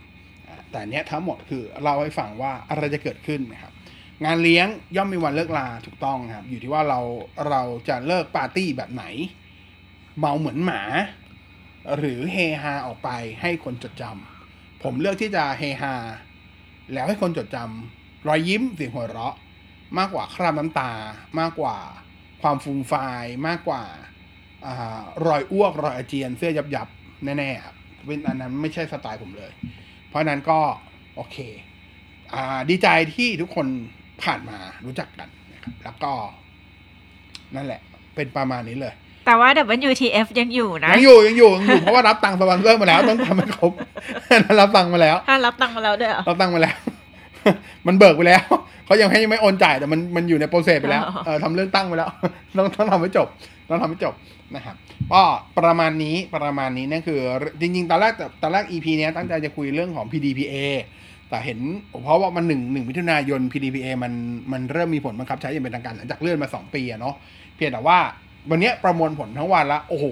[0.48, 3.72] อ่าแต่เนี้ยทั้งหมดคือเราให้ฟังว่าอะไรจะเกิดขึ้นนะครับ
[4.24, 4.66] งานเลี้ยง
[4.96, 7.00] ย่อมมีวันเลิกลาถูกต้องครับ อยู่ที่ว่าเรา
[7.48, 9.04] เราจะเลิกปาร์ตี้แบบไหน
[10.18, 10.82] เมาเหมือนหมา
[11.96, 15.94] หรือเฮฮาออกไปให้คนจดจำผมเลือกที่จะเฮฮา
[16.92, 19.37] แล้วให้คนจดจำรอยยิ้มเสียงหัวเราะ
[19.98, 20.92] มากกว่าคราบน้ำตา
[21.40, 21.76] มากกว่า
[22.42, 23.83] ความฟูมฟายมากกว่า
[24.66, 24.68] อ
[25.26, 26.88] รอยอ้วกรอยอาเจียนเสื้อยับยับ
[27.24, 27.76] แน่ๆครับ
[28.07, 29.53] เป็นอันนั้นไม่ใช่สไตล์ผมเลย
[30.09, 30.59] เพราะนั้นก็
[31.16, 31.37] โอเค
[32.35, 32.37] อ
[32.70, 33.66] ดีใจที่ทุกคน
[34.22, 36.12] ผ่านมารู้จักกันนะครับแล้วก็
[37.57, 37.81] นั่นแหละ
[38.14, 38.94] เป็นประมาณนี้เลย
[39.26, 39.48] แต่ว่า
[39.88, 43.72] WTF ยังอยู่นะ ยังอยู่ยังอยู่ยังอยู่ เพราะว่ารับตังค์สปอนเซอร์มาแล้วต้องทำให้ครบ
[44.61, 46.74] รับตังค์มาแล้วถ้ารับตังค์มาแล้วด้วยเหรอรับตังค์มาแล้ว
[47.87, 48.44] มันเบิกไปแล้ว
[48.87, 52.09] เขายังให้ยังไม่โอนจ่ายแต่มันมันอยู่ใน process ไปแล้วอ๋อเออทำเรื่องตั้งไปแล้ว
[52.56, 53.28] ต้องต้องทำให้จบ
[53.68, 54.14] ต้องทำให้จบ
[54.54, 54.76] นะครับ
[55.12, 55.22] ก็
[55.59, 57.18] ประมาณนี้ประมาณนี้นั่นคือ
[57.61, 60.54] จริงๆตอนแรกตอนแรก EP เนี้ยตั้งใจจะคุยเรื่องของ PDPA
[61.28, 61.59] แต่เห็น
[62.02, 64.12] เพราะว่ามันหนึ่งหนึ่งมิถุนายน PDPA มัน
[64.52, 67.14] มันเริ่มมีผลบังคับใช้อย่างเป็นทางการหลังจากเลื่อนมาสองปีอะเนาะ
[67.56, 67.98] เพียงแต่ว่า
[68.50, 70.07] วันนี้ประมวลผลทั้งวันละ โอ้โห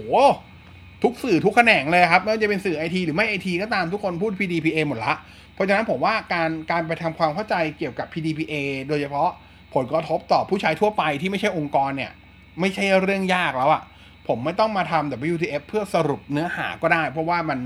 [1.02, 5.14] ทุกสื่อทุกแขนงเลยครับ ไม่ว่าจะเป็นสื่อไอทีหรือไม่ไอทีก็ตามทุกคนพูด PDPA หมดละ
[5.54, 8.54] เพราะฉะนั้นผมว่าการการไปทำความเข้าใจเกี่ยวกับ PDPA
[8.88, 9.30] โดยเฉพาะ
[9.74, 12.12] ผลกระทบต่อผู้ใช้ทั่วไปที่ไม่ใช่องค์กรเนี่ย
[12.60, 13.82] ไม่ใช่เรื่องยากแล้วอะ
[14.28, 17.58] ผมไม่ต้องมาทำ WTF เพื่อสรุปเนื้อหาก็ได้ เพราะว่ามัน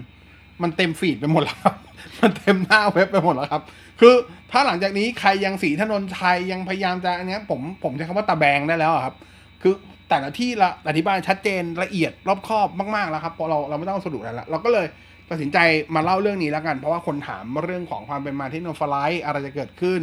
[0.62, 1.76] มันเต็มฟีดไปหมดแล้วครับ
[2.20, 3.62] มันเต็มหน้าเว็บไปหมดแล้วครับ
[4.00, 4.14] คือ
[4.50, 9.14] ถ้าหลังจากนี้ใครยังสีถนนชัยยังพยายามจะอันนี้ผมผมใช้คำว่าตะแบงได้แล้วครับ
[9.62, 9.74] คือ
[10.12, 14.86] แต่ละที่ละอธิบายชัดเจนละเอียดรอบคอบมากๆแล้วครับเพราะเราเราไม่ต้องสรุปอะไรละเราก็เลย
[15.30, 15.58] ตัดสินใจ
[15.94, 20.00] มาเล่าเรื่องนี้แล้วกัน เพราะว่าคนถามเรื่องของความเป็นมาที่โนฟลายอะไรจะเกิดขึ้น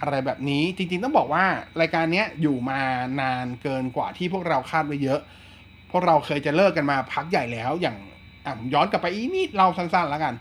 [0.00, 1.44] อะไรแบบนี้จริงๆต้องบอกว่า
[1.80, 2.80] รายการนี้อยู่มา
[3.20, 5.20] นานเกินกว่าที่พวกเราคาดไว้เยอะ
[5.90, 7.96] พวกเราเคยจะเลิกกันมาพักใหญ่แล้วอย่าง
[8.44, 10.34] อะผมย้อนกลับไปอีนิดเราสั้นๆแล้วกัน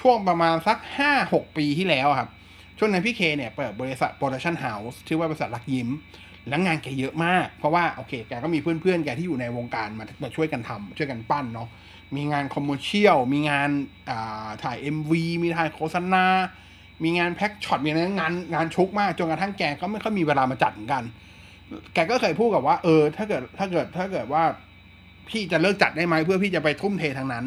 [0.00, 2.28] ช่วงประมาณสักห้าหกปีที่แล้วครับ
[2.78, 5.88] ช่วงนั้นพี่เคเนี่ยเปิดบริษัท production house ชื่อว่าบริษัทรักยิ้ม
[6.48, 11.68] แล้วงานแกเยอะมาก เพราะว่าโอเคแกก็มีเพื่อนๆแกที่อยู่ในวงการมามาช่วยกันทำช่วยกันปั้นเนาะ
[12.16, 13.70] มีงาน commercial มีงาน
[14.10, 16.24] อ่าถ่าย MV มีถ่ายโฆษณา
[17.04, 21.02] มีงานแพ็กช็อตมีอะไรงานงานชุกมากจนกระทั่งแกก็ไม่ค่อยมีเวลามาจัดเหมือนกัน
[21.94, 24.42] แกก็เคยพูดกับว่าเออ ถ้าเกิดถ้าเกิดถ้าเกิดว่า
[25.28, 27.44] พี่จะเลิกจัดได้ไหมเพื่อพี่จะไปทุ่มเททางนั้น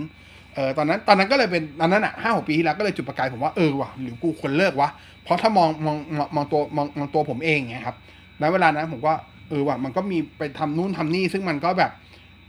[0.55, 4.89] เออตอนนั้นตอนนั้นก็เลยเป็นตอนนั้นอะห้าหกปีที่แล้วก็เลยจุดประกายผมว่าเออว่ะหรือกูควรเลิกวะ
[5.23, 7.95] เพราะถ้ามองมองมองมองตัวมองมองตัวผมเองไงครับ
[8.39, 9.13] ในเวลานั้นผมก็
[9.49, 11.91] เออว่ะมันก็มีไปทำนู่นทำนี่ ซึ่งมันก็แบบ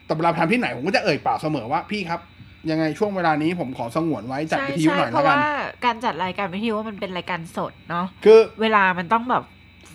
[0.07, 2.20] แต่เวลาทำที่ไหนผมก็จะเอ่ยปากเสมอว่าพี่ครับ
[2.70, 5.55] ยังไงช่วงเวลานี้ผมขอสงวนไว้จัดใช่วิทยุใช่หน่อยเพแล้วราะกันว่า
[5.85, 9.45] การจัดรายการวิทยุมันเป็นรายการสดเนาะคือเวลามันต้องแบบ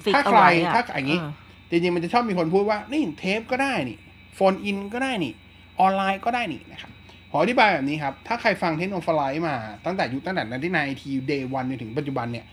[0.03, 1.31] ฟิกถ้าเอาใครไว้อะถ้าอย่างนี้เออ
[1.69, 3.97] จริงๆมันจะชอบมีคนพูดว่านี่เทปก็ได้นี่
[4.35, 5.33] โฟนอินก็ได้นี่
[5.79, 6.91] ออนไลน์ก็ได้นี่นะครับ
[7.31, 12.45] ขออธิบายแบบนี้ครับ ถ้าใครฟังเทคโนโลยีมาตั้งแต่ยุคตั้งแต่นั้นที่ในทีเดย์วันจนถึงปัจจุบันเนี่ย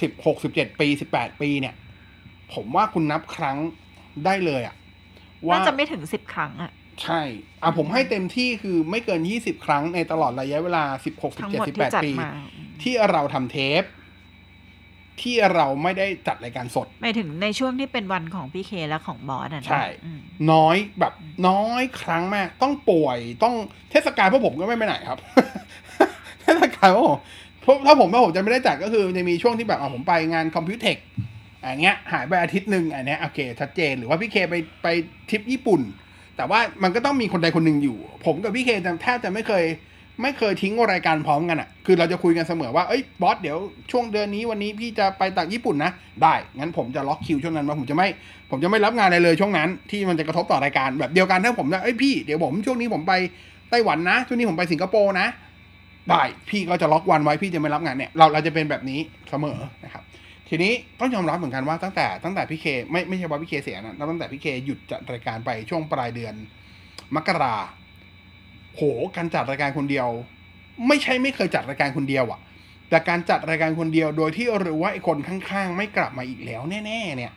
[0.00, 1.74] สิบหกสิบเจ็ดปีสิบแปดปีเนี่ย
[2.54, 3.56] ผผมว่าคุณนับครั้ง
[4.24, 4.74] ได้เลยอะ
[5.46, 7.20] ว่าน่าจะไม่ถึงสิบครั้งอะใช่
[7.62, 12.30] อะผมให้เต็มที่คือไม่เกินยี่สิบครั้งในตลอดระยะเวลาสิบหกสิบทั้งเจ็ดหมดสิบที่แปดจัดปีมา
[12.82, 13.82] ที่เราทำเทป
[15.22, 20.20] ที่เราไม่ได้จัดรายการสดหมายถึงในช่วงที่เป็นวันของพี่เคและของบอสอะนะใช่อืม
[20.52, 21.12] น้อยแบบ
[21.48, 23.54] น้อยครั้งมาก ต้องป่วยต้อง
[23.90, 25.18] เทศกาลพวกผมก็ไม่ไปไหนครับ
[26.42, 27.18] เทศกาลพวกผม
[27.60, 30.96] เพราะถ้าผมถ้าผมจะไม่ได้จัดก็คือจะมีช่วงที่แบบอะผมไปงานคอมพิวเทค
[31.68, 34.88] อย่างเงี้ยหายไปอาทิตย์หนึ่งอันเนี้ยโอเคชัดเจนหรือว่าพี่เคไปไป
[35.30, 35.80] ทริปญี่ปุ่น
[36.36, 38.70] แต่ว่ามันก็ต้องมีคนใดคนหนึ่งอยู่ ผมกับพี่เค
[39.02, 39.64] แทบจะไม่เคย
[40.22, 43.58] ไม่เคยทิ้งรายการพร้อมกันอะ คือเราจะคุยกันเสมอว่าเอ้ยบอสเดี๋ยว
[43.90, 45.90] ช่วงเดือนนี้วันนี้พี่จะไปต่างญี่ปุ่นนะ
[46.22, 48.08] ได้งั้นผมจะล็อกคิวช่วงนั้นมาผมจะไม่
[48.50, 53.12] ผมจะไม่รับงานอะไรเลยช่วงนั้น ที่มันจะกระทบต่อรายการแบบเดียวกันถ้าผมจะเอ้ยพี่เดี๋ยวผมช่วงนี้ผมไป
[53.70, 55.26] ไต้หวันนะช่วงนี้ผมไปสิงคโปร์นะ
[56.10, 59.00] ได้พี่ก็จะล็อกวันไว้พี่จะไม่รับงานเนี่ยเราเราจะเป็นแบบนี้
[59.30, 60.02] เสมอนะครับ
[60.48, 66.34] ทีนี้ต้องยอมรับเหมือนกันว่าตั้งแต่ตั้งแต่พี่เคไม่ไม่ใช่ว่าพี่เคเสียนะตั้งแต่พี่เคหยุดจัดรายการไปช่วงปลายเดือน
[67.16, 67.56] มกรา
[68.76, 68.82] โห
[69.16, 70.08] การจัดรายการคนเดียว
[70.88, 72.40] ไม่ใช่ไม่เคยจัดรายการคนเดียวอะ
[72.90, 77.32] แต่การจัดรายการคนเดียวโดยที่รู้ว่าไอ้คนข้างๆ ไม่กลับมาอีกแล้วแน่ๆเนี่ย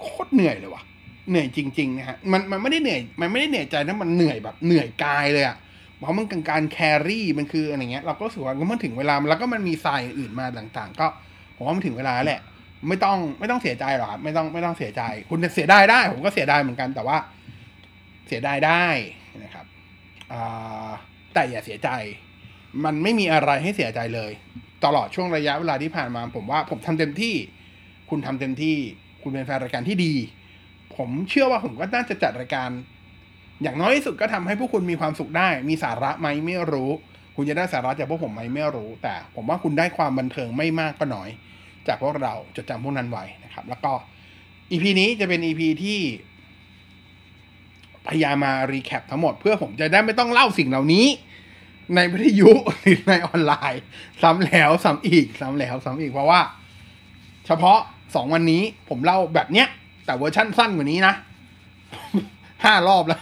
[0.00, 0.82] โคตรเหนื่อยเลยว่ะ
[1.30, 5.56] เหนื่อยจริงๆนะฮะมันมันไม่ได้เหนื่อย มันไม่ได้เหนื่อยใจนะมันเหนื่อยแบบเหนื่อยกายเลยอะ
[5.98, 11.06] เพราะมันเป็นการแครี่มันคืออะไรเงี้ยเราก็รู้สึกว่ามันถึงเวลาแล้วก็มันมีทรายอื่นมาต่างๆ ก็
[11.64, 12.40] ผมว่ามันถึงเวลาแหละ
[12.88, 17.18] ไม่ต้องไม่ต้องเสียใจหรอกครับไม่ต้องไม่ต้องเสียใจ คุณจะเสียได้ได้ ผมก็เสียดายเหมือนกันแต่ว่า
[18.28, 18.86] เสียดายได้
[19.44, 19.66] นะครับ
[21.34, 21.90] แต่อย่าเสียใจ
[22.84, 24.32] มันไม่มีอะไรให้เสียใจเลย
[24.84, 27.34] ตลอดช่วงระยะเวลาที่ผ่านมา ผมว่าผมทำเต็มที่
[28.10, 28.76] คุณทำเต็มที่
[29.22, 30.14] คุณเป็นแฟนรายการที่ดี
[30.96, 32.70] ผมเชื่อว่าผมก็น่าจะจัดรายการ
[33.62, 36.90] อย่างน้อยที่สุดก็ทำให้พวกคุณมีความสุขได้ มีสาระไหมไม่รู้
[37.36, 41.30] คุณจะได้สาระจากพวกผมไหมไม่รู้ แต่ ผมว่าคุณได้ความบันเทิงไม่มากก็น้อย
[41.88, 43.92] จากพวกเราจดจำพวกนั้นไว้นะครับ แล้วก็
[44.70, 45.98] EP นี้จะเป็น EP ที่
[48.08, 51.06] พยายามมา recap ทั้งหมด เพื่อผมจะได้ไม่ต้องเล่าสิ่งเหล่านี้
[51.94, 53.82] ในวิทยุหรือในออนไลน์
[54.22, 56.40] ซ้ำแล้วซ้ำอีกซ้ำแล้วซ้ำอีกเพราะว่า
[57.46, 57.78] เฉพาะ
[58.14, 59.68] สองวันนี้ผมเล่าแบบเนี้ย
[60.06, 61.14] แต่เวอร์ชั่นสั้นกว่านี้นะ
[62.64, 63.20] ห้ารอบแล้ว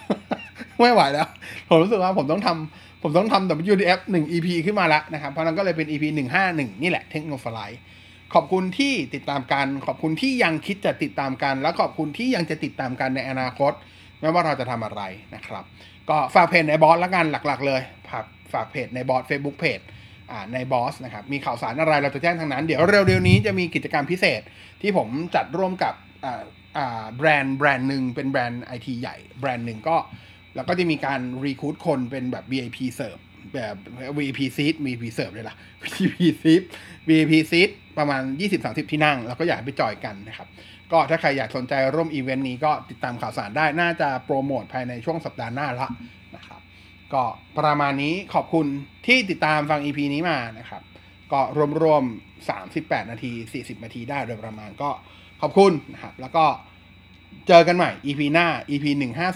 [0.81, 1.29] ไม่ไหวแล้ว
[1.69, 7.67] ผมรู้สึกว่าผมต้องทำผมต้องทำ WDF หนึ่ง EP ขึ้นมาแล้วนะครับ เพราะนั้นก็เลยเป็น EP หนึ่งห้าหนึ่งนี่แหละเทคโนโลยี
[8.35, 13.73] ขอบคุณที่ติดตามกัน ขอบคุณที่ยังคิดจะติดตามกัน และขอบคุณที่ยังจะติดตามกันในอนาคต
[14.21, 15.03] ไม่ว่าเราจะทำอะไร
[15.35, 15.65] นะครับ
[16.11, 17.81] ก็ฝากเพจใ นายบอสละกันหลักๆ เลย
[18.11, 19.81] ฝากฝากเพจในบอส Facebook เพจ
[20.53, 24.41] ในบอสนะครับมีข่าวสารอะไรเราจะแจ้งทางนั้น เดี๋ยวเร็วๆนี้จะมีกิจกรรมพิเศษ
[24.83, 25.95] ที่ผมจัดร่วมกับ
[27.17, 29.97] แบรนด์แบรนด์หนึ่งเป็นแบรนด์ไอทีใหญ่แบรนด์หนึ่งก็
[30.57, 33.19] แล้วก็จะมีการ recruit คนเป็นแบบ VIP เสิร์ฟ
[33.55, 33.75] แบบ
[34.19, 36.63] VP seat VIP เสิร์ฟเลยล่ะ VP seat
[37.09, 38.23] VP seat ประมาณ
[38.57, 40.49] 20-30 ที่นั่ง แล้วก็อยากไปจอยกันนะครับ
[40.93, 45.89] ก็ถ้าใครอยากสนใจร่วมอีเวนต์นี้ก็ติดตามข่าวสารได้ น่าจะโปรโมทภายในช่วงสัปดาห์หน้าละ
[46.37, 46.61] นะครับ
[47.15, 47.23] ก็
[47.59, 48.67] ประมาณนี้ขอบคุณ
[49.07, 50.83] ที่ติดตามฟัง EP นี้มานะครับ
[51.33, 51.41] ก็
[51.83, 54.91] รวมๆ 38 นาที 40 นาทีได้โดยประมาณก็
[55.43, 56.45] ขอบคุณนะครับ แล้วก็
[57.49, 58.85] เจอกันใหม่ EP หน้า EP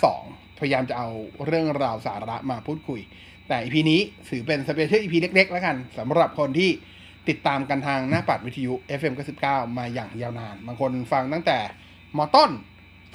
[0.04, 1.08] 152 พยายามจะเอา
[1.46, 3.00] เรื่องราวสาระมาพูดคุย
[3.48, 6.70] แต่ EP นี้ถือเป็นสเปเชียล EP เล็กๆ แล้วกันสำหรับคนที่
[7.28, 11.58] ติดตามกันทางหน้าปัดวิทยุ FM 99มาอย่างยาวนาน บางคนฟังตั้งแต่
[12.16, 12.50] มอต้น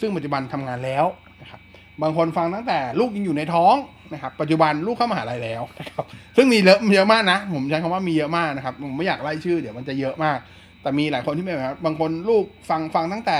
[0.01, 1.05] ซึ่งปัจจุบันทำงานแล้ว
[1.41, 1.61] นะครับ
[2.01, 3.75] บางคนฟังตั้งแต่ลูกยังอยู่ในท้อง
[4.13, 6.05] นะครับ ปัจจุบันลูกเข้ามหาลัยแล้วนะครับ
[6.37, 10.37] ซึ่งมีเยอะเยอะมากนะ ผมใช้คำว่ามีเยอะมากนะครับ ผมไม่อยากไล่ชื่อเดี๋ยวมันจะเยอะมาก
[10.81, 13.39] แต่มีหลายคนที่เป็นแบบบางคนลูกฟังฟังตั้งแต่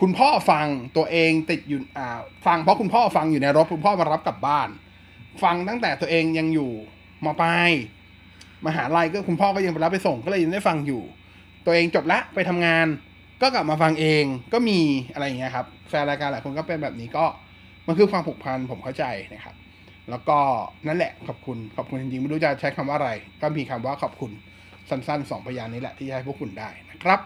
[0.00, 4.68] คุณพ่อฟังตัวเองติดอยู่อ่าฟังเพราะคุณพ่อฟังอยู่ในรถคุณพ่อมารับกลับบ้าน
[5.42, 6.70] ฟังตั้งแต่ตัวเองยังอยู่
[7.24, 7.70] มปลาย
[8.66, 11.02] มหาลัยก็คุณพ่อก็ยังไปรับไปส่งก็เลยยังได้ฟังอยู่
[11.64, 12.86] ตัวเองจบละไปทำงาน
[13.42, 14.78] ก็กลับมาฟังเองก็มี
[15.12, 17.24] อะไรอย่างเงี้ยครับแฟนรายการหลายคนก็เป็นแบบนี้ก็
[17.86, 19.04] มันคือความผูกพันผมเข้าใจ
[19.34, 19.54] นะครับ
[20.10, 20.38] แล้วก็
[20.86, 23.10] นั่นแหละขอบคุณขอบคุณจริงๆไม่รู้จะใช้คำว่าอะไร
[23.42, 24.32] ก็มีคำว่าขอบคุณ
[24.90, 27.20] สั้นๆสองพยางค์นี้แหละที่จะให้พวกคุณได้นะครับ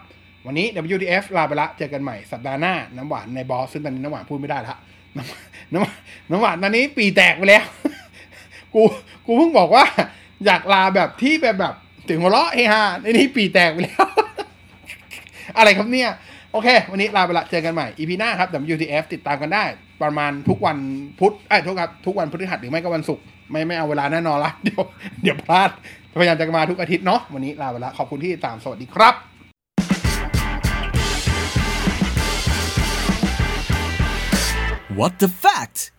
[0.45, 4.77] วันนี้ WTF ลาไปละเจอกันใหม่สัปดาห์หน้าน้ำหวานในบอสซึ่งตอนนี้น้ำหวานพูดไม่ได้ละ
[5.17, 5.95] น้ำน้ำหวาน
[6.29, 7.63] น้ำหวานตอนนี้ปีแตกไปแล้ว
[8.73, 8.81] กู
[9.25, 9.85] กูเพิ่งบอกว่า
[10.45, 11.73] อยากลาแบบที่แบบแบบ
[12.09, 14.05] ถึงหัวเราะเฮฮาในนี้ปีแตกไปแล้ว
[15.57, 16.09] อะไรครับเนี่ย
[16.51, 19.63] โอเค วันนี้ลาไปละเจอกันใหม่ EP หน้าครับ WTF ติดตามกันได้
[20.03, 20.77] ประมาณทุกวัน
[21.19, 24.81] พุธไอ้ทุกครับทุกวันพฤหัสหรือไม่ก็วันศุกร์ไม่ไม่เอาเวลาแน่นอนละเดี๋ยว
[25.23, 25.69] เดี๋ยวพลาด
[26.19, 29.15] พยายามจะมาทุกอาทิตย์เนาะวันนี้ลาไปละขอบคุณที่ติดตามสวัสดีครับ
[34.95, 35.91] What the fact?